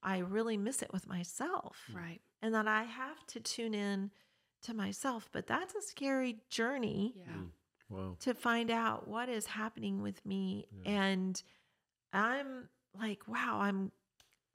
[0.02, 2.20] i really miss it with myself Right.
[2.42, 4.10] and that i have to tune in
[4.62, 7.32] to myself but that's a scary journey Yeah.
[7.36, 7.50] Mm.
[7.90, 8.16] Wow.
[8.20, 10.92] to find out what is happening with me Yeah.
[10.92, 11.42] and
[12.12, 13.92] i'm like wow i'm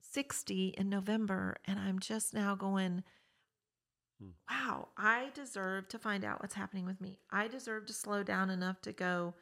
[0.02, 3.04] 60 in november and i'm just now going
[4.22, 4.30] Hmm.
[4.50, 7.20] wow i deserve to find out what's happening with me.
[7.32, 9.34] I deserve to slow down enough to go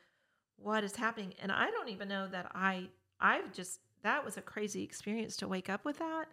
[0.58, 1.34] what is happening?
[1.42, 2.88] And i don't even know that i
[3.20, 6.26] i've just that was a crazy experience to wake up with that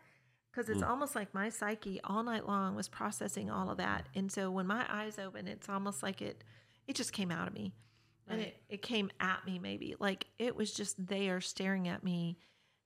[0.51, 0.91] because it's Hmm.
[0.91, 4.09] almost like my psyche all night long was processing all of that.
[4.15, 6.45] And so when my eyes open it's almost like it
[6.87, 7.73] it just came out of me.
[8.29, 9.97] And it, it came at me maybe.
[9.99, 12.39] Like it was just there staring at me.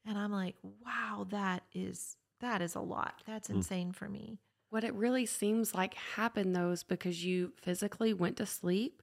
[0.06, 3.22] And i'm like wow that is that is a lot.
[3.26, 3.56] That's Mm.
[3.56, 4.38] insane for me
[4.70, 9.02] What it really seems like happened though is because you physically went to sleep,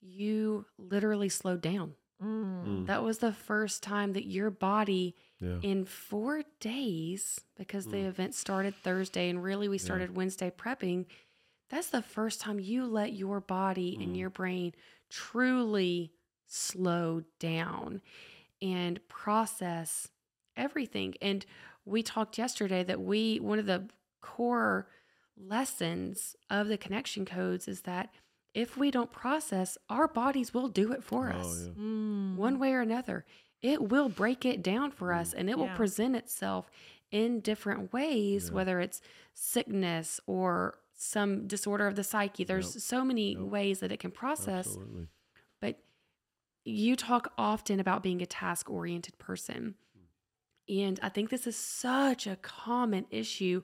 [0.00, 1.94] you literally slowed down.
[2.22, 2.64] Mm.
[2.64, 2.86] Mm.
[2.86, 5.58] That was the first time that your body Yeah.
[5.62, 8.06] in four days, because the Mm.
[8.08, 11.06] event started Thursday and really we started Wednesday prepping,
[11.68, 14.18] that's the first time you let your body and Mm.
[14.18, 14.72] your brain
[15.10, 16.12] truly
[16.46, 18.00] slow down
[18.60, 20.08] and process
[20.56, 21.14] everything.
[21.20, 21.44] And
[21.84, 23.88] we talked yesterday that we, one of the
[24.20, 24.88] core
[25.36, 28.10] lessons of the connection codes is that
[28.54, 31.82] if we don't process, our bodies will do it for Oh, us yeah.
[31.82, 32.36] Mm.
[32.36, 33.24] one way or another.
[33.62, 36.70] It will break it down for us and it will present itself
[37.10, 38.54] in different ways, Yeah.
[38.54, 39.00] whether it's
[39.34, 42.44] sickness or some disorder of the psyche.
[42.44, 42.82] There's Yep.
[42.82, 43.40] so many Yep.
[43.42, 44.66] ways that it can process.
[44.66, 45.08] Absolutely.
[45.60, 45.82] But
[46.64, 49.76] you talk often about being a task oriented person.
[50.68, 53.62] And I think this is such a common issue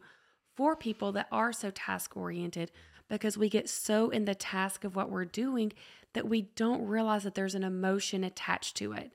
[0.59, 2.73] for people that are so task oriented
[3.09, 5.73] because we get so in the task of what we're doing
[6.15, 9.13] that we don't realize that there's an emotion attached to it.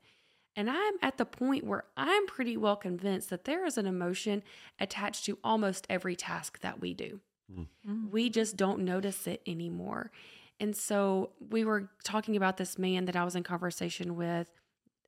[0.55, 4.41] And I'm at the point where I'm pretty well convinced that there is an emotion
[4.79, 7.19] attached to almost every task that we do.
[7.53, 8.09] Mm.
[8.09, 10.11] We just don't notice it anymore.
[10.61, 14.47] And so we were talking about this man that I was in conversation with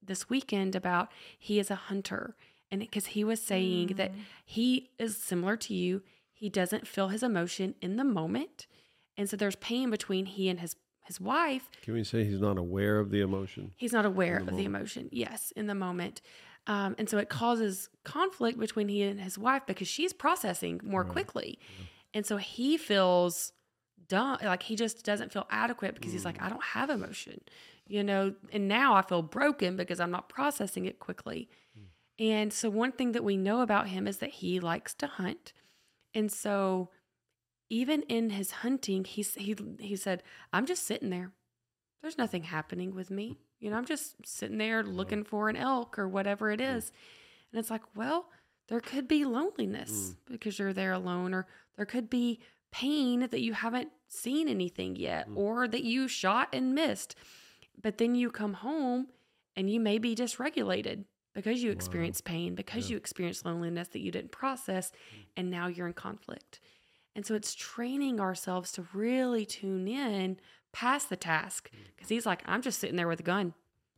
[0.04, 2.36] this weekend about he is a hunter.
[2.70, 4.20] And because he was saying that Mm.
[4.44, 6.02] he is similar to you,
[6.46, 8.68] he doesn't feel his emotion in the moment.
[9.18, 11.70] And so there's pain between he and his his wife.
[11.84, 13.72] Can we say he's not aware of the emotion?
[13.78, 15.10] He's not aware In of the the emotion.
[15.12, 16.22] Yes, in the moment.
[16.68, 21.04] Um, and so it causes conflict between he and his wife because she's processing more
[21.04, 21.12] Right.
[21.12, 21.60] quickly.
[22.16, 23.54] And so he feels
[24.08, 26.26] dumb, like he just doesn't feel adequate because he's Mm.
[26.32, 27.40] like, I don't have emotion,
[27.88, 28.34] you know.
[28.52, 31.50] And now I feel broken because I'm not processing it quickly.
[31.78, 31.84] Mm.
[32.18, 35.54] And so one thing that we know about him is that he likes to hunt.
[36.16, 36.90] And so
[37.70, 40.24] even in his hunting, he he he said,
[40.54, 41.34] "I'm just sitting there.
[42.02, 43.38] There's nothing happening with me.
[43.60, 46.78] You know, I'm just sitting there looking for an elk or whatever it hmm.
[46.78, 46.92] is."
[47.52, 48.30] And it's like, well,
[48.68, 50.34] there could be loneliness hmm.
[50.34, 52.40] because you're there alone, or there could be
[52.72, 55.38] pain that you haven't seen anything yet, hmm.
[55.38, 57.16] or that you shot and missed.
[57.82, 59.08] But then you come home
[59.56, 61.76] and you may be dysregulated because you Wow.
[61.76, 62.94] experience pain, because Yeah.
[62.94, 65.26] you experience loneliness that you didn't process, mm.
[65.38, 66.60] and now you're in conflict.
[67.16, 70.40] And so it's training ourselves to really tune in
[70.72, 71.78] past the task mm.
[71.96, 73.54] because he's like, I'm just sitting there with a gun.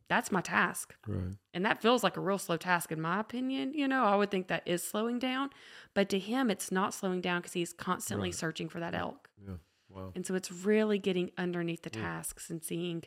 [0.08, 0.94] That's my task.
[1.06, 1.36] Right.
[1.52, 3.74] And that feels like a real slow task, in my opinion.
[3.74, 5.50] You know, I would think that is slowing down.
[5.94, 8.34] But to him, it's not slowing down because he's constantly Right.
[8.34, 9.28] searching for that elk.
[9.46, 9.56] Yeah.
[9.90, 10.12] Wow.
[10.14, 12.00] And so it's really getting underneath the Yeah.
[12.02, 13.04] tasks and seeing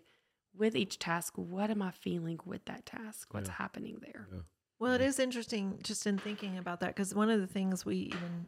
[0.55, 3.33] with each task, what am I feeling with that task?
[3.33, 3.55] What's Yeah.
[3.55, 4.27] happening there?
[4.31, 4.41] Yeah.
[4.79, 7.97] Well, it is interesting just in thinking about that because one of the things we
[7.97, 8.47] even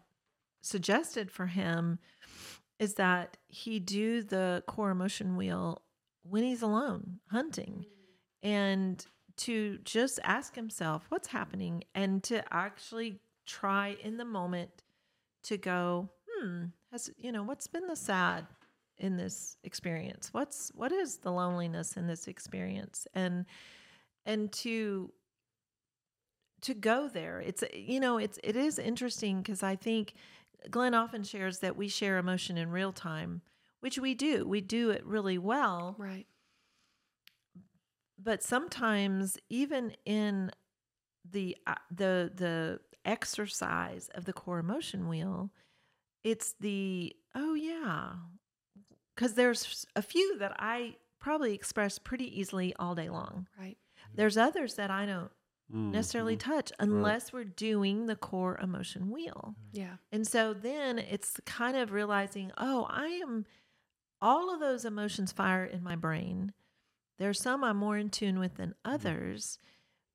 [0.61, 1.99] suggested for him
[2.79, 5.83] is that he do the core emotion wheel
[6.23, 7.85] when he's alone hunting
[8.41, 14.83] and to just ask himself what's happening and to actually try in the moment
[15.43, 18.47] to go, hmm, has you know, what's been the sad
[19.03, 20.29] in this experience?
[20.31, 23.05] What's what is the loneliness in this experience?
[23.13, 23.45] And
[24.25, 25.11] and to
[26.61, 27.41] to go there.
[27.41, 30.13] It's you know, it's it is interesting because I think
[30.71, 33.41] Glenn often shares that we share emotion in real time,
[33.81, 34.47] which we do.
[34.47, 35.95] We do it really well.
[35.99, 36.25] Right.
[38.17, 40.51] But sometimes even in
[41.29, 45.51] the uh, the the exercise of the core emotion wheel,
[46.23, 48.13] it's the oh yeah.
[49.15, 53.47] Cuz there's a few that I probably express pretty easily all day long.
[53.57, 53.77] Right.
[54.13, 55.31] There's others that I don't
[55.69, 56.39] necessarily Mhm.
[56.41, 59.55] touch unless we're doing the core emotion wheel.
[59.71, 59.97] Yeah.
[60.11, 63.45] And so then it's kind of realizing, oh, I am
[64.21, 66.53] all of those emotions fire in my brain.
[67.17, 69.57] There's some I'm more in tune with than others,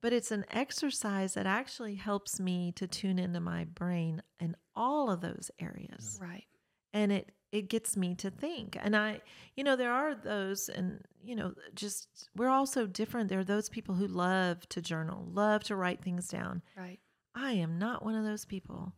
[0.01, 5.11] but it's an exercise that actually helps me to tune into my brain in all
[5.11, 6.19] of those areas.
[6.21, 6.47] Right.
[6.93, 8.77] And it it gets me to think.
[8.81, 9.21] And I,
[9.57, 13.29] you know, there are those and you know, just we're all so different.
[13.29, 16.63] There are those people who love to journal, love to write things down.
[16.77, 16.99] Right.
[17.35, 18.93] I am not one of those people.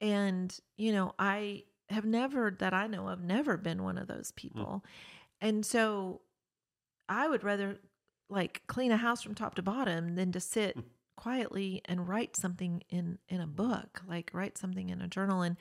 [0.00, 4.32] And, you know, I have never, that I know of, never been one of those
[4.32, 4.36] mm.
[4.36, 4.84] people.
[5.40, 6.22] And so
[7.08, 7.78] I would rather
[8.28, 10.84] like clean a house from top to bottom than to sit mm.
[11.16, 15.42] quietly and write something in in a book, like write something in a journal.
[15.42, 15.56] And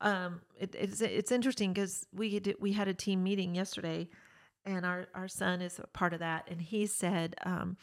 [0.00, 4.08] um, it, it's it's interesting because we did, we had a team meeting yesterday,
[4.64, 7.76] and our our son is a part of that, and he said, um,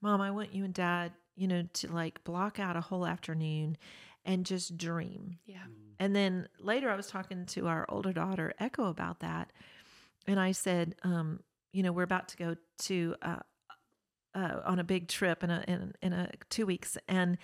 [0.00, 3.76] "Mom, I want you and Dad, you know, to like block out a whole afternoon
[4.24, 5.64] and just dream." Yeah.
[5.98, 9.50] And then later, I was talking to our older daughter, Echo, about that.
[10.26, 11.40] And I said, um,
[11.72, 13.38] you know, we're about to go to uh,
[14.34, 17.38] uh, on a big trip in a in, in a two weeks, and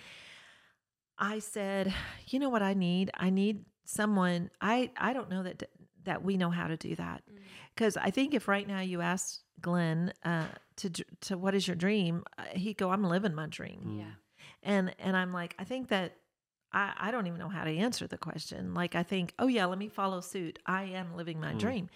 [1.17, 1.93] I said,
[2.27, 3.11] you know what I need?
[3.15, 4.49] I need someone.
[4.61, 5.63] I I don't know that
[6.03, 7.23] that we know how to do that.
[7.75, 10.89] Because I think if right now you asked Glenn uh, to
[11.21, 13.97] to what is your dream, uh, he'd go, I'm living my dream.
[13.99, 14.11] Yeah.
[14.63, 16.15] and and i'm like i think that
[16.71, 18.73] i i don't even know how to answer the question.
[18.73, 20.59] Like i think oh yeah let me follow suit.
[20.65, 21.59] I am living my Mm.
[21.59, 21.89] dream.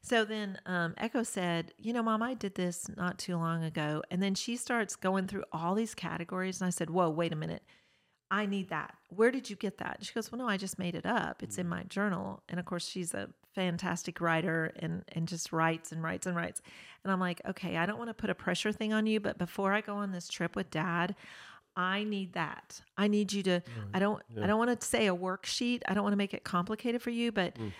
[0.00, 4.02] So then um, echo said you know mom i did this not too long ago.
[4.10, 7.36] And then she starts going through all these categories and i said whoa wait a
[7.36, 7.62] minute
[8.30, 10.94] i need that where did you get that she goes well no i just made
[10.94, 15.26] it up it's in my journal and of course she's a fantastic writer and and
[15.26, 16.60] just writes and writes and writes
[17.04, 19.38] and i'm like okay i don't want to put a pressure thing on you but
[19.38, 21.14] before i go on this trip with dad
[21.76, 22.80] I need that.
[22.96, 23.60] I need you to
[23.94, 24.42] I don't Yeah.
[24.42, 25.82] I don't want to say a worksheet.
[25.86, 27.72] I don't want to make it complicated for you, but Mm.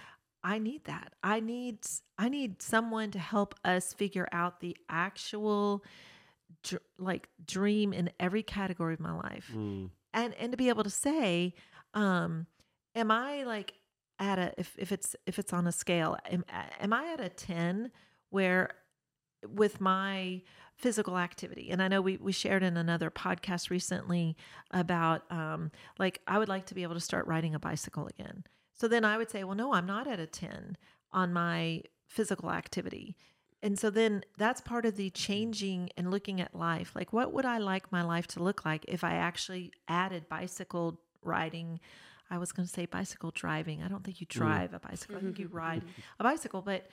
[0.45, 1.15] I need that.
[1.25, 1.79] I need
[2.17, 5.83] I need someone to help us figure out the actual
[6.63, 9.51] dr- like dream in every category of my life.
[9.53, 9.91] Mm.
[10.13, 11.55] And and to be able to say
[11.95, 12.47] um
[12.95, 13.75] am I like
[14.19, 16.45] at a if if it's if it's on a scale am,
[16.81, 17.91] am I at a 10
[18.31, 18.71] where
[19.47, 20.43] with my
[20.77, 21.71] physical activity?
[21.71, 24.37] And i know we, we shared in another podcast recently
[24.71, 28.45] about um, like i would like to be able to start riding a bicycle again.
[28.75, 30.77] So then i would say well no i'm not at a 10
[31.13, 33.17] on my physical activity
[33.63, 35.15] and so then that's part of the mm.
[35.15, 36.93] changing and looking at life.
[36.95, 41.01] Like what would i like my life to look like if i actually added bicycle
[41.23, 41.81] riding?
[42.31, 43.83] I was going to say bicycle driving.
[43.83, 44.31] I don't think you mm.
[44.31, 45.17] drive a bicycle.
[45.17, 45.83] I think you ride
[46.21, 46.89] a bicycle but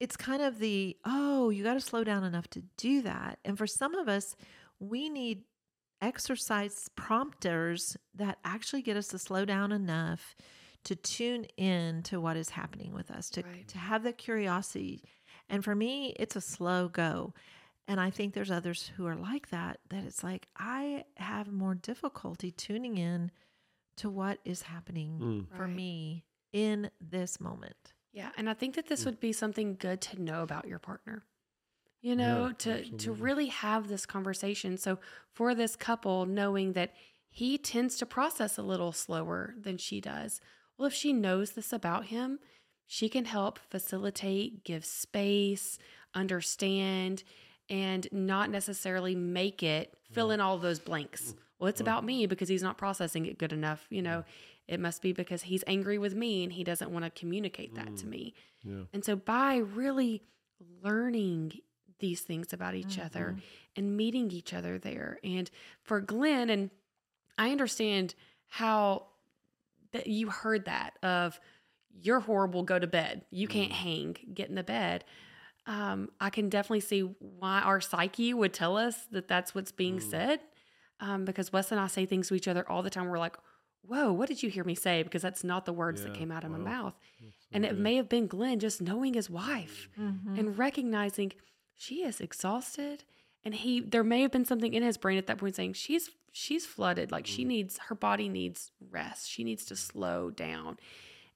[0.00, 3.38] it's kind of the oh you got to slow down enough to do that.
[3.44, 4.34] And for some of us
[4.80, 5.42] we need
[6.00, 10.36] exercise prompters that actually get us to slow down enough
[10.84, 13.66] to tune in to what is happening with us to Right.
[13.68, 15.02] to have the curiosity
[15.48, 17.32] and for me it's a slow go
[17.86, 21.74] and i think there's others who are like that that it's like i have more
[21.74, 23.30] difficulty tuning in
[23.96, 25.56] to what is happening Mm.
[25.56, 25.74] for Right.
[25.74, 28.88] me in this moment Yeah, and I think that Mm.
[28.88, 31.24] this would be something good to know about your partner.
[32.00, 34.78] You know, Yeah, to to really have this conversation.
[34.78, 34.98] So
[35.32, 36.94] for this couple knowing that
[37.28, 40.40] he tends to process a little slower than she does.
[40.76, 42.38] Well, if she knows this about him,
[42.88, 45.78] she can help facilitate, give space,
[46.14, 47.22] understand
[47.68, 50.34] and not necessarily make it fill mm.
[50.34, 51.22] in all those blanks.
[51.22, 51.34] Mm.
[51.58, 51.84] Well, it's mm.
[51.84, 54.24] about me because he's not processing it good enough, you know.
[54.66, 57.96] It must be because he's angry with me and he doesn't want to communicate that
[57.98, 58.34] to me.
[58.62, 58.82] Yeah.
[58.92, 60.22] And so by really
[60.82, 61.60] learning
[62.00, 63.38] these things about each other mm-hmm.
[63.76, 65.50] and meeting each other there and
[65.82, 66.70] for Glenn and
[67.38, 68.14] I understand
[68.48, 69.06] how
[69.92, 71.40] that you heard that of
[72.00, 73.22] you're horrible, go to bed.
[73.30, 75.04] You can't hang, get in the bed.
[75.66, 80.00] Um, I can definitely see why our psyche would tell us that that's what's being
[80.00, 80.40] said.
[81.00, 83.06] Um, because Wes and I say things to each other all the time.
[83.08, 83.36] We're like,
[83.82, 85.02] whoa, what did you hear me say?
[85.02, 86.94] Because that's not the words that came out of my mouth.
[87.20, 87.78] That's so And it good.
[87.80, 90.38] may have been Glenn just knowing his wife Mhm.
[90.38, 91.32] and recognizing
[91.76, 93.04] she is exhausted.
[93.44, 96.10] And he there may have been something in his brain at that point saying she's
[96.32, 97.12] she's flooded.
[97.12, 99.30] Like she needs her body needs rest.
[99.30, 100.76] She needs to slow down.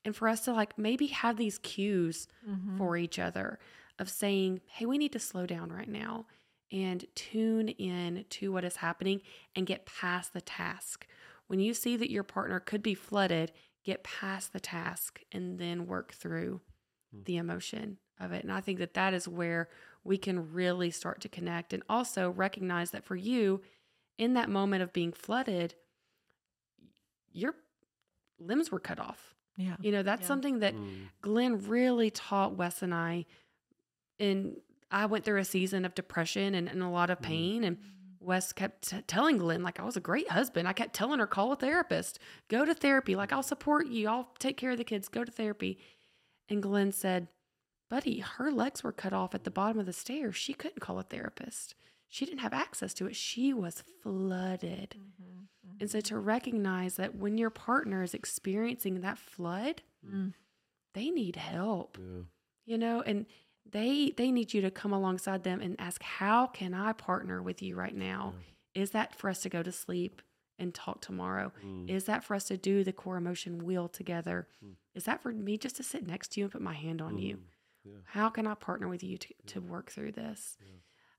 [0.04, 2.76] And for us to like maybe have these cues Mhm.
[2.78, 3.58] for each other
[3.98, 6.26] of saying, hey, we need to slow down right now
[6.70, 9.20] and tune in to what is happening
[9.54, 11.06] and get past the task.
[11.46, 13.52] When you see that your partner could be flooded,
[13.84, 16.62] get past the task and then work through
[17.12, 17.22] Hmm.
[17.24, 18.42] the emotion of it.
[18.42, 19.68] And I think that that is where
[20.02, 23.62] we can really start to connect and also recognize that for you,
[24.18, 25.74] in that moment of being flooded,
[27.32, 27.54] your
[28.38, 29.34] limbs were cut off.
[29.56, 29.76] Yeah.
[29.80, 30.28] You know, that's Yeah.
[30.28, 31.08] something that Mm.
[31.20, 33.26] Glenn really taught Wes and I.
[34.18, 34.56] And
[34.90, 37.22] I went through a season of depression and, and a lot of Mhm.
[37.22, 37.64] pain.
[37.64, 37.78] And
[38.20, 40.68] Wes kept t- telling Glenn, like, I was a great husband.
[40.68, 43.16] I kept telling her, call a therapist, go to therapy.
[43.16, 44.08] Like, I'll support you.
[44.08, 45.08] I'll take care of the kids.
[45.08, 45.78] Go to therapy.
[46.48, 47.28] And Glenn said,
[47.88, 50.34] Buddy, her legs were cut off at the bottom of the stairs.
[50.34, 51.74] She couldn't call a therapist.
[52.12, 53.16] She didn't have access to it.
[53.16, 54.96] She was flooded.
[54.98, 55.46] Mhm.
[55.80, 60.34] And so to recognize that when your partner is experiencing that flood, Mm.
[60.92, 62.24] they need help Yeah.
[62.66, 63.24] you know and
[63.64, 67.62] they they need you to come alongside them and ask how can i partner with
[67.62, 68.34] you right now
[68.74, 70.20] is that for us to go to sleep
[70.58, 71.88] and talk tomorrow Mm.
[71.88, 74.74] is that for us to do the core emotion wheel together Mm.
[74.94, 77.16] is that for me just to sit next to you and put my hand on
[77.18, 77.42] you Mm.
[77.84, 77.98] Yeah.
[78.06, 80.58] how can i partner with you to, to work through this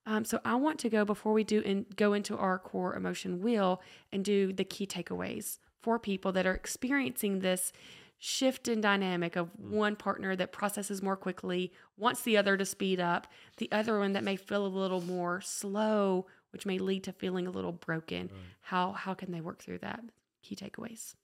[0.06, 3.42] um, so i want to go before we do and go into our core emotion
[3.42, 3.82] wheel
[4.12, 7.74] and do the key takeaways for people that are experiencing this
[8.18, 13.00] shift in dynamic of one partner that processes more quickly wants the other to speed
[13.00, 13.28] up
[13.58, 17.48] the other one that may feel a little more slow which may lead to feeling
[17.48, 18.30] a little broken.
[18.32, 18.42] Right.
[18.62, 20.02] how how can they work through that?
[20.44, 21.16] Key takeaways.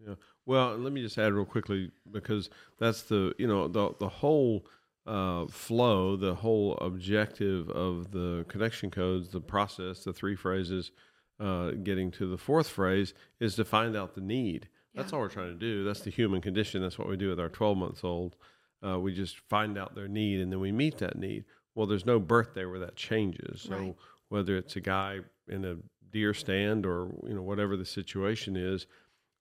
[0.00, 0.14] Yeah.
[0.46, 4.66] Well, let me just add real quickly because that's the you know the the whole
[5.08, 10.90] uh, flow, the whole objective of the connection codes, the process, the three phrases,
[11.40, 14.68] uh, getting to the fourth phrase is to find out the need.
[14.94, 15.84] That's all we're trying to do.
[15.84, 16.82] That's the human condition.
[16.82, 18.36] That's what we do with our twelve months old.
[18.84, 21.44] Uh, we just find out their need and then we meet that need.
[21.74, 23.62] Well, there's no birthday where that changes.
[23.62, 23.94] So Right.
[24.28, 25.76] whether it's a guy in a
[26.10, 28.86] deer stand or you know whatever the situation is,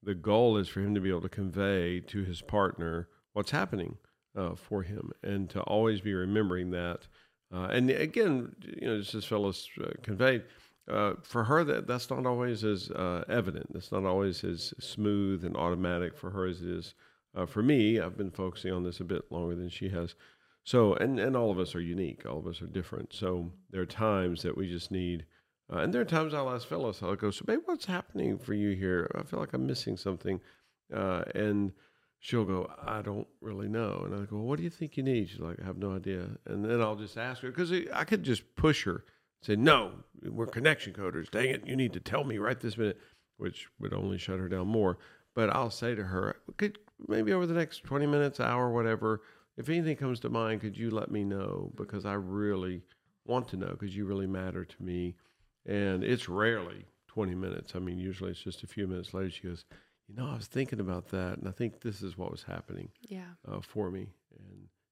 [0.03, 3.97] the goal is for him to be able to convey to his partner what's happening
[4.37, 7.07] uh, for him and to always be remembering that.
[7.53, 10.43] Uh, and again, you know, just as Phyllis uh, conveyed,
[10.89, 13.67] uh, for her that that's not always as uh, evident.
[13.75, 16.93] It's not always as smooth and automatic for her as it is
[17.47, 17.99] for me.
[17.99, 20.15] I've been focusing on this a bit longer than she has.
[20.63, 22.25] So, and and all of us are unique.
[22.25, 23.13] All of us are different.
[23.13, 25.25] So there are times that we just need.
[25.71, 28.53] Uh, and there are times I'll ask Phyllis, I'll go, so babe, what's happening for
[28.53, 29.11] you here?
[29.15, 30.39] I feel like I'm missing something.
[30.93, 31.73] Uh, and
[32.19, 34.01] she'll go, I don't really know.
[34.05, 35.29] And I go, well, what do you think you need?
[35.29, 36.27] She's like, I have no idea.
[36.45, 39.05] And then I'll just ask her, because I could just push her,
[39.41, 39.91] say, no,
[40.23, 41.29] we're connection coders.
[41.29, 42.99] Dang it, you need to tell me right this minute,
[43.37, 44.97] which would only shut her down more.
[45.35, 49.21] But I'll say to her, could maybe over the next 20 minutes, hour, whatever,
[49.55, 51.71] if anything comes to mind, could you let me know?
[51.75, 52.81] Because I really
[53.25, 55.15] want to know, because you really matter to me
[55.65, 57.73] and it's rarely 20 minutes.
[57.75, 59.29] I mean, usually it's just a few minutes later.
[59.29, 59.65] She goes,
[60.07, 62.89] You know, I was thinking about that, and I think this is what was happening
[63.01, 64.07] yeah uh, for me.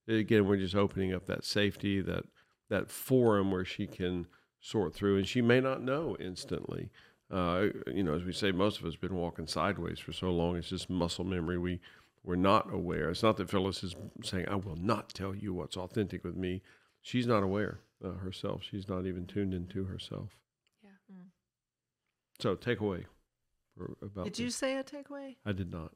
[0.08, 2.26] And again, we're just opening up that safety, that
[2.70, 4.28] that forum where she can
[4.60, 6.90] sort through, and she may not know instantly.
[7.32, 10.30] Uh, you know, as we say, most of us have been walking sideways for so
[10.30, 10.58] long.
[10.58, 11.58] It's just muscle memory.
[11.58, 11.80] We
[12.24, 13.10] we're not aware.
[13.10, 16.62] It's not that Phyllis is saying, "I will not tell you what's authentic with me."
[17.02, 18.64] She's not aware uh, herself.
[18.64, 20.38] She's not even tuned into herself.
[20.84, 20.90] Yeah.
[21.12, 21.28] Mm.
[22.40, 23.15] So takeaway for,
[24.02, 24.56] about Did you this.
[24.56, 25.36] say a takeaway?
[25.46, 25.92] I did not,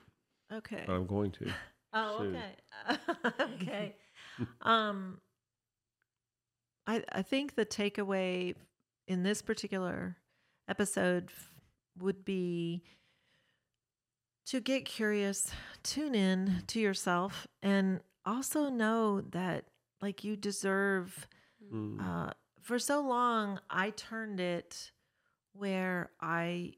[0.53, 0.83] Okay.
[0.85, 1.45] but I'm going to.
[1.91, 2.35] Oh, soon.
[2.35, 3.03] okay.
[3.55, 3.95] okay.
[4.61, 5.19] um
[6.85, 8.53] I I think the takeaway
[9.07, 10.15] in this particular
[10.67, 11.29] episode
[11.97, 12.83] would be
[14.45, 15.51] to get curious,
[15.83, 19.65] tune in to yourself and also know that
[20.01, 21.27] like you deserve
[21.73, 21.99] Mm.
[22.01, 24.91] uh, for so long, I turned it
[25.53, 26.73] where I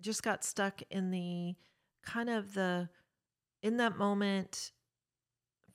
[0.00, 1.54] just got stuck in the
[2.04, 2.88] kind of the
[3.62, 4.72] in that moment.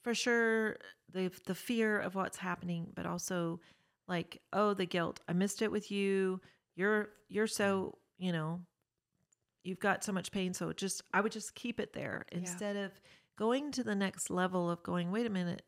[0.03, 0.77] For sure,
[1.11, 3.59] the the fear of what's happening, but also
[4.07, 5.19] like, oh, the guilt.
[5.27, 6.41] I missed it with you.
[6.75, 8.61] You're you're so you know
[9.63, 12.91] you've got so much pain so just i would just keep it there instead of
[13.37, 15.61] going to the next level of going wait a minute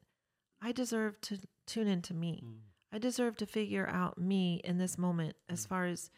[0.62, 1.38] i deserve to
[1.68, 2.58] tune into me Mm.
[2.92, 6.10] i deserve to figure out me in this moment as far as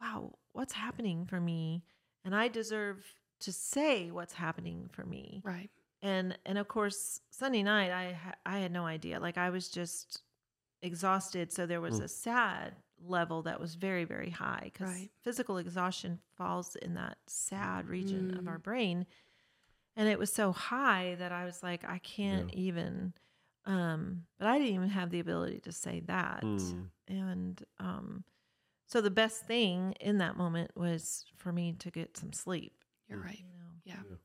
[0.00, 1.82] wow what's happening for me
[2.24, 3.04] and i deserve
[3.40, 5.70] to say what's happening for me Right.
[6.00, 9.68] and and of course sunday night i ha- i had no idea like i was
[9.68, 10.22] just
[10.82, 12.04] exhausted so there was Mm.
[12.04, 12.76] a sad
[13.06, 15.10] level that was very very high because Right.
[15.22, 18.48] physical exhaustion falls in that sad region of Mm.
[18.48, 19.06] our brain
[19.96, 23.12] and it was so high that i was like i can't even
[23.66, 26.90] um but i didn't even have the ability to say that Mm.
[27.08, 28.24] and um
[28.94, 32.72] so the best thing in that moment was for me to get some sleep
[33.08, 33.24] You're Mm.
[33.24, 33.38] right.
[33.52, 34.16] you know Yeah.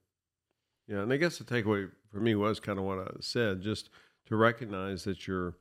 [0.87, 3.89] Yeah, and I guess the takeaway for me was kind of what I said, just
[4.27, 5.55] to recognize that your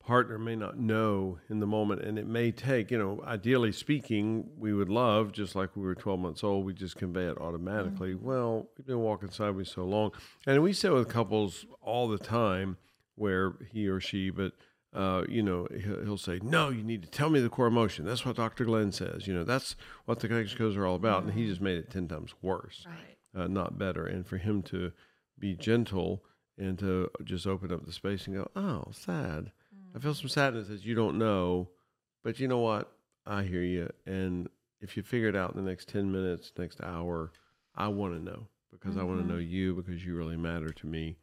[0.00, 4.48] partner may not know in the moment, and it may take, you know, ideally speaking,
[4.56, 8.14] we would love, just like we were 12 months old, we just convey it automatically.
[8.14, 10.12] Well, we've been walking sideways so long.
[10.46, 12.76] And we sit with couples all the time
[13.16, 14.52] where he or she, but
[14.94, 18.04] uh, you know, he'll, he'll say, "No, you need to tell me the core emotion."
[18.04, 18.64] That's what Dr.
[18.64, 19.26] Glenn says.
[19.26, 21.90] You know, that's what the connection codes are all about, and he just made it
[21.90, 23.42] ten times worse Right.
[23.42, 24.06] uh, not better.
[24.06, 24.92] And for him to
[25.38, 26.22] be gentle
[26.56, 29.50] and to just open up the space and go, oh, sad.
[29.96, 31.68] I feel some sadness that you don't know,
[32.22, 32.92] but you know what?
[33.26, 33.90] I hear you.
[34.06, 34.48] And
[34.80, 37.32] if you figure it out in the next 10 minutes, next hour,
[37.74, 40.86] I want to know because I want to know you because you really matter to
[40.86, 41.16] me.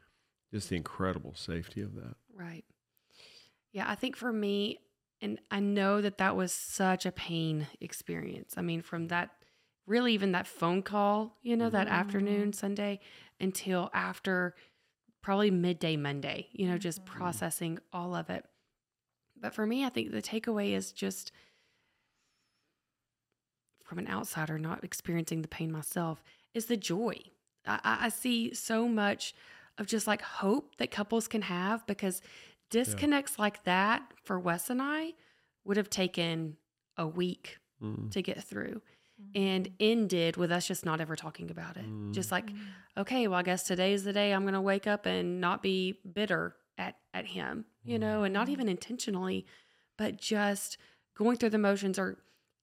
[0.54, 2.16] Just the incredible safety of that.
[2.36, 2.66] Right.
[3.72, 4.80] Yeah, I think for me,
[5.22, 8.56] and I know that that was such a pain experience.
[8.58, 9.32] I mean, from that,
[9.86, 11.92] really, even that phone call, you know, that Mhm.
[11.92, 13.00] afternoon Sunday
[13.40, 14.56] until after
[15.22, 17.06] probably midday Monday, you know, just Mhm.
[17.06, 18.46] processing all of it.
[19.36, 21.32] But for me, I think the takeaway is just
[23.84, 27.16] from an outsider, not experiencing the pain myself, is the joy.
[27.66, 29.34] I I see so much
[29.78, 32.22] of just like hope that couples can have because
[32.72, 35.14] disconnects like that for Wes and I
[35.64, 36.58] would have taken
[36.98, 38.12] a week Mm.
[38.12, 38.82] to get through
[39.36, 41.86] and ended with us just not ever talking about it.
[41.86, 42.12] Mm.
[42.14, 42.58] Just like, Mhm.
[42.98, 46.00] okay, well, I guess today's the day I'm going to wake up and not be
[46.14, 49.46] bitter at, at him, you know, and not even intentionally,
[49.98, 50.78] but just
[51.16, 52.18] going through the motions or,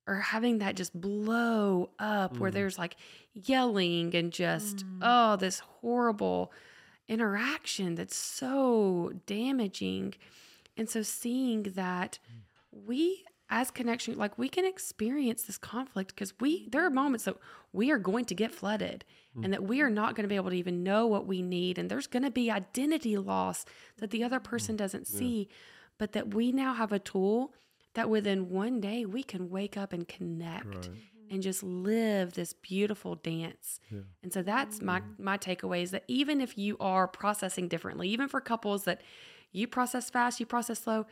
[0.06, 2.54] or having that just blow up where Mm.
[2.54, 2.96] there's like
[3.34, 4.98] yelling and just, Mm.
[5.02, 6.52] oh, this horrible
[7.08, 10.14] interaction that's so damaging.
[10.76, 12.18] And so seeing that
[12.70, 17.34] we as connection like we can experience this conflict because we there are moments that
[17.72, 19.04] we are going to get flooded
[19.36, 19.42] mm.
[19.42, 21.78] and that we are not going to be able to even know what we need
[21.78, 23.64] and there's going to be identity loss
[23.98, 24.78] that the other person mm.
[24.78, 25.18] doesn't Yeah.
[25.18, 25.48] see
[25.96, 27.54] but that we now have a tool
[27.94, 30.90] that within one day we can wake up and connect Right.
[31.30, 33.80] And just live this beautiful dance.
[33.90, 34.00] Yeah.
[34.22, 38.28] And so that's my my takeaway is that even if you are processing differently, even
[38.28, 39.02] for couples that
[39.52, 41.06] you process fast, you process slow,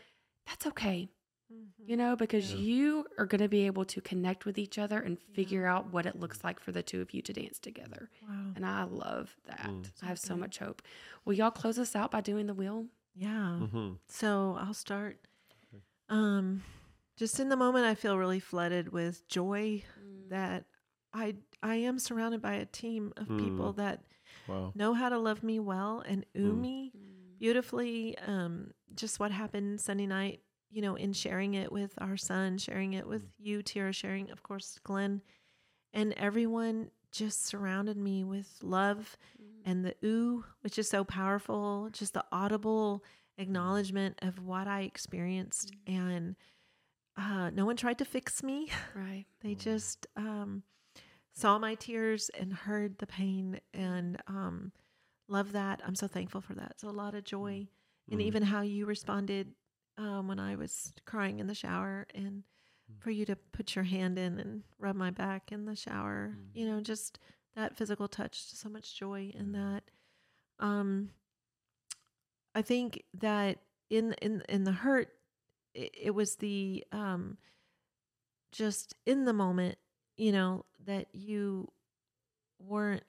[0.47, 1.09] that's okay.
[1.53, 1.69] Mhm.
[1.89, 2.59] You know, because Yeah.
[2.59, 6.05] you are going to be able to connect with each other and figure out what
[6.05, 8.11] it looks like for the two of you to dance together.
[8.29, 8.53] Wow.
[8.57, 9.69] And I love that.
[9.71, 9.87] Mm.
[10.03, 10.41] I have so good.
[10.41, 10.83] much hope.
[11.25, 12.87] Will y'all close us out by doing the wheel?
[13.15, 13.59] Yeah.
[13.61, 15.21] hmm So I'll start.
[16.09, 16.63] Um,
[17.17, 19.83] just in the moment, I feel really flooded with joy
[20.31, 20.65] that
[21.13, 23.77] I I am surrounded by a team of people Mm.
[23.77, 24.03] that
[24.47, 24.73] Wow.
[24.75, 26.61] know how to love me well and ooh Mm.
[26.61, 26.93] me
[27.39, 28.17] beautifully.
[28.19, 32.93] Um, just what happened Sunday night, you know, in sharing it with our son, sharing
[32.95, 35.23] it with you, Tira, sharing, of course, Glenn,
[35.93, 39.17] and everyone just surrounded me with love
[39.65, 43.03] and the ooh, which is so powerful, just the audible
[43.39, 45.73] acknowledgement of what I experienced.
[45.87, 46.37] And
[47.17, 48.69] uh, no one tried to fix me.
[48.95, 49.27] Right.
[49.43, 50.63] They just um,
[51.33, 54.73] saw my tears and heard the pain and um,
[55.29, 55.81] love that.
[55.87, 56.81] I'm so thankful for that.
[56.81, 57.69] So a lot of joy.
[58.11, 58.25] And Mhm.
[58.25, 59.55] even how you responded
[59.99, 62.43] um, when I was crying in the shower and
[63.01, 66.67] for you to put your hand in and rub my back in the shower, you
[66.67, 67.19] know, just
[67.55, 69.85] that physical touch, so much joy in that.
[70.61, 71.11] Um,
[72.55, 73.59] I think that
[73.91, 75.09] in in in the hurt,
[75.77, 77.37] it, it was the um,
[78.53, 79.77] just in the moment,
[80.17, 81.71] you know, that you
[82.59, 83.03] weren't.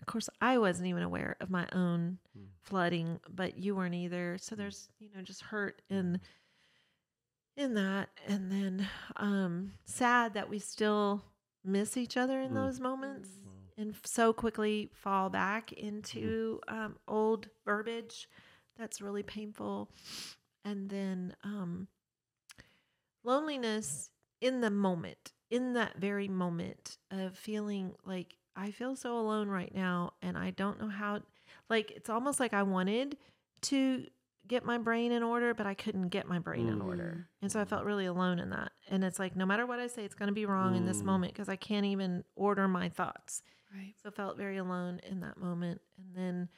[0.00, 2.46] Of course, I wasn't even aware of my own Mm.
[2.62, 4.36] flooding, but you weren't either.
[4.38, 6.20] So there's you know just hurt in
[7.56, 11.22] in that, and then um, sad that we still
[11.64, 12.54] miss each other in Mm.
[12.54, 13.50] those moments Wow.
[13.76, 18.28] and so quickly fall back into um, old verbiage
[18.76, 19.88] that's really painful
[20.64, 21.86] and then um,
[23.24, 24.10] loneliness
[24.40, 29.74] in the moment, in that very moment of feeling like I feel so alone right
[29.74, 31.20] now and I don't know how
[31.70, 33.16] like it's almost like I wanted
[33.62, 34.06] to
[34.46, 37.28] get my brain in order, but I couldn't get my brain in order.
[37.40, 38.72] And so I felt really alone in that.
[38.88, 41.02] And it's like no matter what I say, it's going to be wrong in this
[41.02, 41.06] Mm.
[41.06, 43.42] moment because I can't even order my thoughts.
[43.72, 43.94] Right.
[44.02, 45.80] So I felt very alone in that moment.
[45.96, 46.48] And then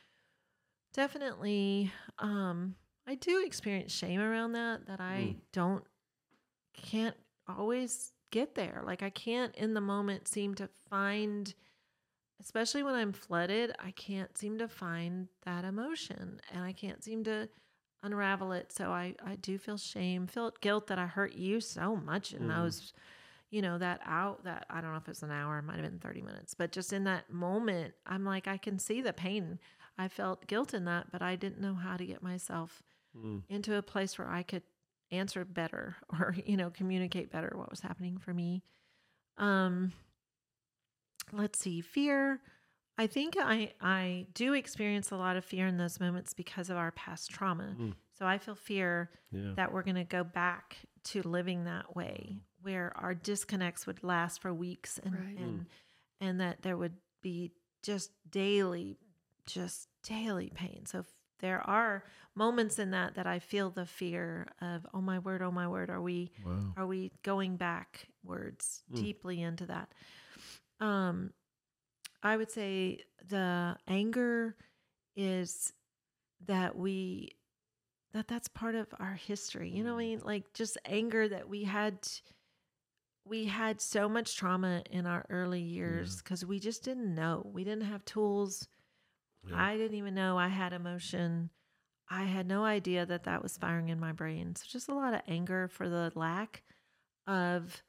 [0.95, 5.41] definitely um I do experience shame around that that I Mm.
[5.53, 5.85] don't
[6.75, 7.16] can't
[7.49, 8.83] always get there.
[8.85, 11.53] Like I can't in the moment seem to find
[12.41, 17.25] especially when I'm flooded, I can't seem to find that emotion and I can't seem
[17.25, 17.49] to
[18.03, 18.72] unravel it.
[18.72, 22.43] So I I do feel shame, feel guilt that I hurt you so much in
[22.43, 22.49] Mhm.
[22.49, 22.93] those
[23.51, 25.85] you know that out that I don't know if it's an hour, it might have
[25.89, 29.59] been 30 minutes, but just in that moment, I'm like I can see the pain.
[29.97, 32.83] I felt guilt in that, but I didn't know how to get myself
[33.16, 33.43] Mm.
[33.49, 34.64] into a place where I could
[35.11, 38.63] answer better or you know communicate better what was happening for me.
[39.39, 39.93] Um
[41.33, 42.41] let's see, fear.
[42.97, 46.77] I think I I do experience a lot of fear in those moments because of
[46.77, 47.75] our past trauma.
[47.79, 47.95] Mm.
[48.17, 49.55] So I feel fear Yeah.
[49.57, 54.41] that we're going to go back to living that way where our disconnects would last
[54.41, 55.37] for weeks and Right.
[55.39, 55.67] and
[56.21, 57.51] and that there would be
[57.83, 58.97] just daily
[59.47, 60.87] just daily pain.
[60.87, 61.07] So f-
[61.45, 62.03] there are
[62.35, 65.91] moments in that that I feel the fear of oh my word oh my word
[65.91, 66.73] are we Wow.
[66.79, 68.97] are we going backwards Mm.
[68.97, 69.93] deeply into that?
[70.81, 71.33] Um
[72.23, 74.57] i would say the anger
[75.17, 75.73] is
[76.47, 77.31] that we
[78.15, 80.21] that that's part of our history you know what i mean?
[80.25, 81.99] Like just anger that we had
[83.27, 87.51] we had so much trauma in our early years because we just didn't know.
[87.55, 88.69] We didn't have tools
[89.49, 89.63] Yeah.
[89.63, 91.51] i didn't even know i had emotion
[92.09, 95.15] i had no idea that that was firing in my brain so just a lot
[95.15, 96.63] of anger for the lack
[97.27, 97.83] of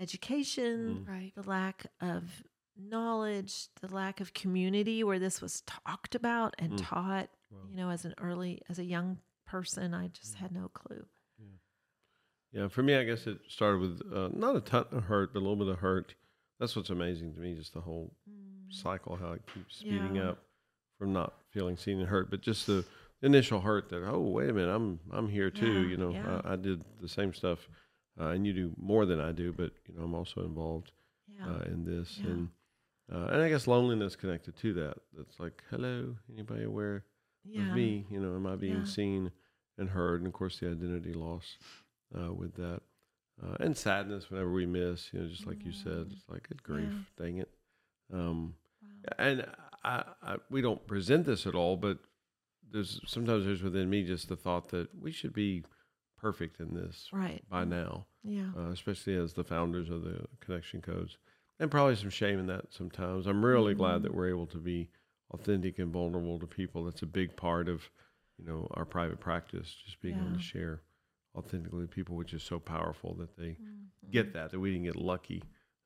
[0.00, 1.08] education Mm.
[1.08, 1.32] Right.
[1.34, 2.42] the lack of
[2.78, 6.78] knowledge, the lack of community where this was talked about and Mm.
[6.86, 7.30] taught.
[7.50, 7.58] Wow.
[7.70, 10.36] You know, as an early, as a young person, I just Mm.
[10.36, 11.06] had no clue.
[12.52, 15.40] Yeah, for me, I guess it started with uh, not a ton of hurt, but
[15.40, 16.14] a little bit of hurt.
[16.58, 18.14] That's what's amazing to me, just the whole
[18.70, 20.30] cycle, how it keeps speeding Yeah.
[20.30, 20.38] up
[20.98, 22.84] from not feeling seen and hurt, but just the
[23.22, 25.66] initial hurt that oh wait a minute, I'm I'm here too.
[25.82, 26.40] Yeah, you know, yeah.
[26.44, 27.68] I, I did the same stuff,
[28.20, 30.92] uh, and you do more than I do, but you know I'm also involved
[31.28, 31.46] Yeah.
[31.52, 32.48] uh, in this, and
[33.12, 34.96] uh, and I guess loneliness connected to that.
[35.16, 37.04] That's like hello, anybody aware
[37.56, 38.04] of me?
[38.10, 39.30] You know, am I being seen
[39.78, 40.20] and heard?
[40.20, 41.58] And of course, the identity loss
[42.18, 42.80] uh, with that,
[43.42, 45.12] uh, and sadness whenever we miss.
[45.12, 46.12] You know, just like you said, Mm.
[46.12, 47.50] it's like good grief, dang it.
[48.12, 49.14] Um, Wow.
[49.18, 49.46] and
[49.86, 51.98] I, I, we don't present this at all, but
[52.70, 55.62] there's sometimes there's within me just the thought that we should be
[56.18, 57.42] perfect in this Right.
[57.48, 58.50] by now, Yeah.
[58.56, 61.16] uh, especially as the founders of the connection codes,
[61.60, 63.26] and probably some shame in that sometimes.
[63.26, 64.02] I'm really glad Mhm.
[64.04, 64.88] that we're able to be
[65.30, 66.84] authentic and vulnerable to people.
[66.84, 67.88] That's a big part of,
[68.38, 70.82] you know, our private practice, just being able to share
[71.36, 74.10] authentically with people, which is so powerful that they Mhm.
[74.10, 75.42] get that, that we didn't get lucky.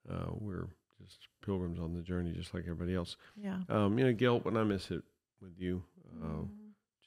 [0.09, 0.68] Uh, we're
[1.05, 3.16] just pilgrims on the journey, just like everybody else.
[3.36, 3.61] Yeah.
[3.68, 5.03] Um, you know, guilt when I miss it
[5.40, 5.82] with you.
[6.22, 6.48] Uh, Mhm.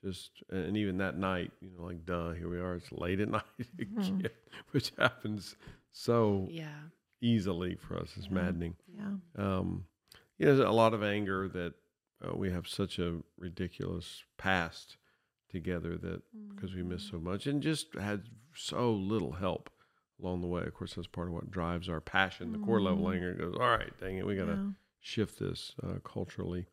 [0.01, 2.75] just and even that night, you know, like duh, here we are.
[2.75, 3.43] It's late at night
[3.77, 4.29] Mhm.
[4.71, 5.55] which happens
[5.91, 6.89] so Yeah.
[7.21, 8.15] easily for us.
[8.17, 8.33] It's Yeah.
[8.33, 8.75] maddening.
[8.87, 9.15] Yeah.
[9.35, 9.85] Um,
[10.37, 11.73] you know, there's a lot of anger that
[12.25, 14.97] uh, we have such a ridiculous past
[15.49, 16.21] together that
[16.55, 18.23] because we missed so much and just had
[18.55, 19.69] so little help
[20.21, 20.63] along the way.
[20.63, 22.51] Of course, that's part of what drives our passion.
[22.51, 23.15] The core level Mhm.
[23.15, 24.71] anger goes, all right, dang it, we got to Yeah.
[24.99, 26.67] shift this uh, culturally.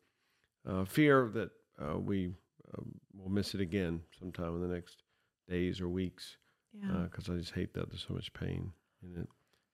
[0.65, 2.35] Uh, fear that uh, we
[2.77, 5.03] um, will miss it again sometime in the next
[5.49, 6.37] days or weeks
[6.71, 7.07] Yeah.
[7.09, 8.71] because I just hate that there's so much pain
[9.01, 9.27] in it,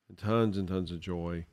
[0.07, 1.45] and tons and tons of joy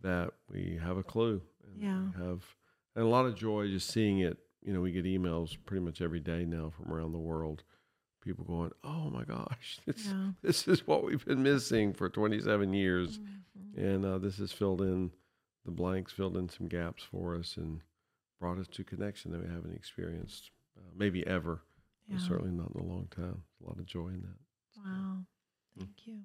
[0.00, 1.42] that we have a clue.
[1.66, 2.10] And Yeah.
[2.16, 2.56] we have
[2.94, 4.38] and a lot of joy just seeing it.
[4.62, 7.62] You know, we get emails pretty much every day now from around the world.
[8.22, 10.30] People going, "Oh my gosh, this yeah.
[10.42, 13.76] this is what we've been missing for 27 years." Mhm.
[13.76, 15.10] and uh, this has filled in
[15.64, 17.80] the blanks, filled in some gaps for us, and
[18.40, 21.62] brought us to connection that we haven't experienced uh, maybe ever,
[22.06, 22.16] Yeah.
[22.16, 23.42] but certainly not in a long time.
[23.62, 24.80] A lot of joy in that.
[24.84, 25.18] Wow.
[25.18, 25.26] Mm.
[25.78, 26.18] Thank you.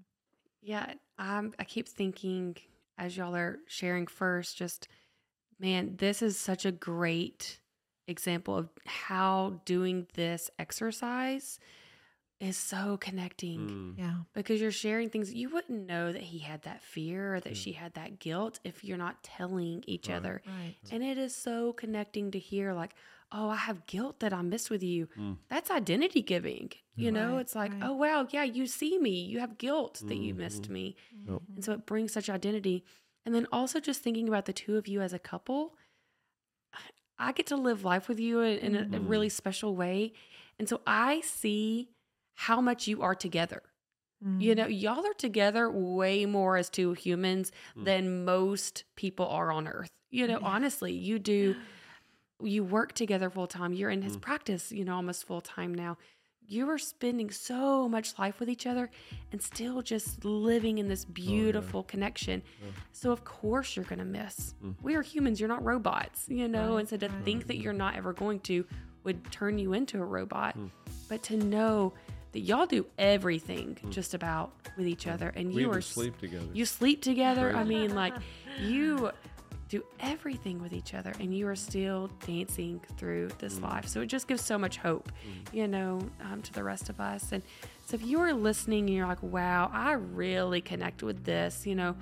[0.62, 2.56] Yeah, I'm, I keep thinking
[2.98, 4.88] as y'all are sharing first, just
[5.60, 7.60] man, this is such a great
[8.08, 11.60] example of how doing this exercise
[12.40, 13.60] is so connecting
[13.96, 13.98] Mm.
[13.98, 14.16] Yeah.
[14.34, 17.56] because you're sharing things you wouldn't know that he had that fear or that Yeah.
[17.56, 20.16] she had that guilt if you're not telling each Right.
[20.16, 20.42] other.
[20.46, 20.76] Right.
[20.92, 22.96] And it is so connecting to hear, like,
[23.32, 25.08] oh, I have guilt that I missed with you.
[25.18, 25.38] Mm.
[25.48, 26.72] That's identity giving.
[26.96, 27.84] You know, Right, it's like, right.
[27.84, 29.24] oh, wow, yeah, you see me.
[29.26, 30.70] You have guilt that you missed Mhm.
[30.70, 30.96] me.
[31.28, 31.42] Yep.
[31.56, 32.84] And so it brings such identity.
[33.26, 35.76] And then also just thinking about the two of you as a couple,
[37.18, 39.10] I get to live life with you in, in a, a Mhm.
[39.10, 40.14] really special way.
[40.60, 41.90] And so I see
[42.36, 43.62] how much you are together.
[44.40, 44.58] You Mm.
[44.58, 47.84] know, y'all are together way more as two humans Mm.
[47.86, 49.90] than most people are on earth.
[50.12, 50.48] You know, Yeah.
[50.48, 51.56] honestly, you do,
[52.42, 53.74] you work together full time.
[53.74, 54.22] You're in his Mm.
[54.22, 55.98] practice, you know, almost full time now.
[56.46, 58.90] You are spending so much life with each other
[59.32, 62.44] and still just living in this beautiful connection.
[62.62, 62.72] Yeah.
[62.92, 64.54] So, of course, you're going to miss.
[64.64, 64.76] Mm.
[64.82, 65.40] We are humans.
[65.40, 66.74] You're not robots, you know?
[66.74, 67.24] Right, and so to right.
[67.26, 68.66] think that you're not ever going to
[69.04, 70.58] would turn you into a robot.
[70.58, 70.70] Mm.
[71.10, 71.94] But to know
[72.34, 76.46] that y'all do everything just about with each other and we you are sleep together.
[76.52, 77.56] you sleep together.
[77.56, 78.14] I mean, like
[78.60, 79.12] you
[79.70, 83.64] do everything with each other and you are still dancing through this Mm.
[83.72, 83.88] life.
[83.88, 85.12] So it just gives so much hope,
[85.52, 87.32] you know, um, to the rest of us.
[87.32, 87.42] And
[87.86, 91.76] so if you are listening and you're like, wow, I really connect with this, you
[91.76, 91.96] know,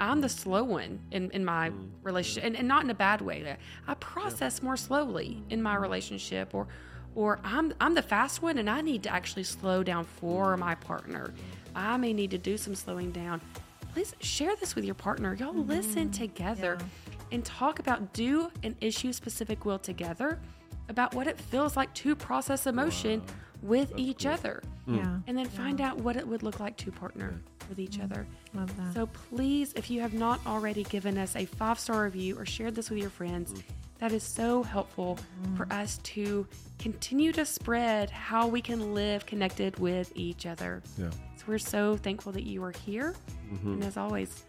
[0.00, 3.20] I'm the slow one in, in my Mm, relationship and, and not in a bad
[3.20, 3.56] way.
[3.86, 6.68] I process more slowly in my relationship or
[7.14, 10.74] or I'm I'm the fast one and I need to actually slow down for my
[10.74, 11.32] partner.
[11.74, 13.40] I may need to do some slowing down.
[13.92, 15.34] Please share this with your partner.
[15.34, 15.68] Y'all mm-hmm.
[15.68, 16.86] listen together Yeah.
[17.32, 20.38] and talk about do an issue specific wheel together
[20.88, 23.22] about what it feels like to process emotion
[23.62, 24.62] with each other.
[24.86, 24.96] Mm.
[24.96, 25.18] Yeah.
[25.26, 28.26] And then find out what it would look like to partner with each other.
[28.54, 28.94] Love that.
[28.94, 32.74] So please, if you have not already given us a five star review or shared
[32.74, 33.62] this with your friends, mm.
[33.98, 35.18] That is so helpful
[35.56, 36.46] for us to
[36.78, 40.82] continue to spread how we can live connected with each other.
[40.96, 41.10] yeah.
[41.36, 43.14] So we're so thankful that you are here.
[43.52, 43.64] Mhm.
[43.74, 44.44] And as always,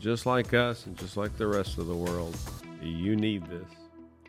[0.00, 2.36] Just like us and just like the rest of the world,
[2.82, 3.66] you need this.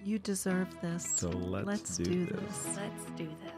[0.03, 1.05] you deserve this.
[1.05, 2.39] So let's, Let's do, do this.
[2.63, 2.77] this.
[2.77, 3.48] let's do this.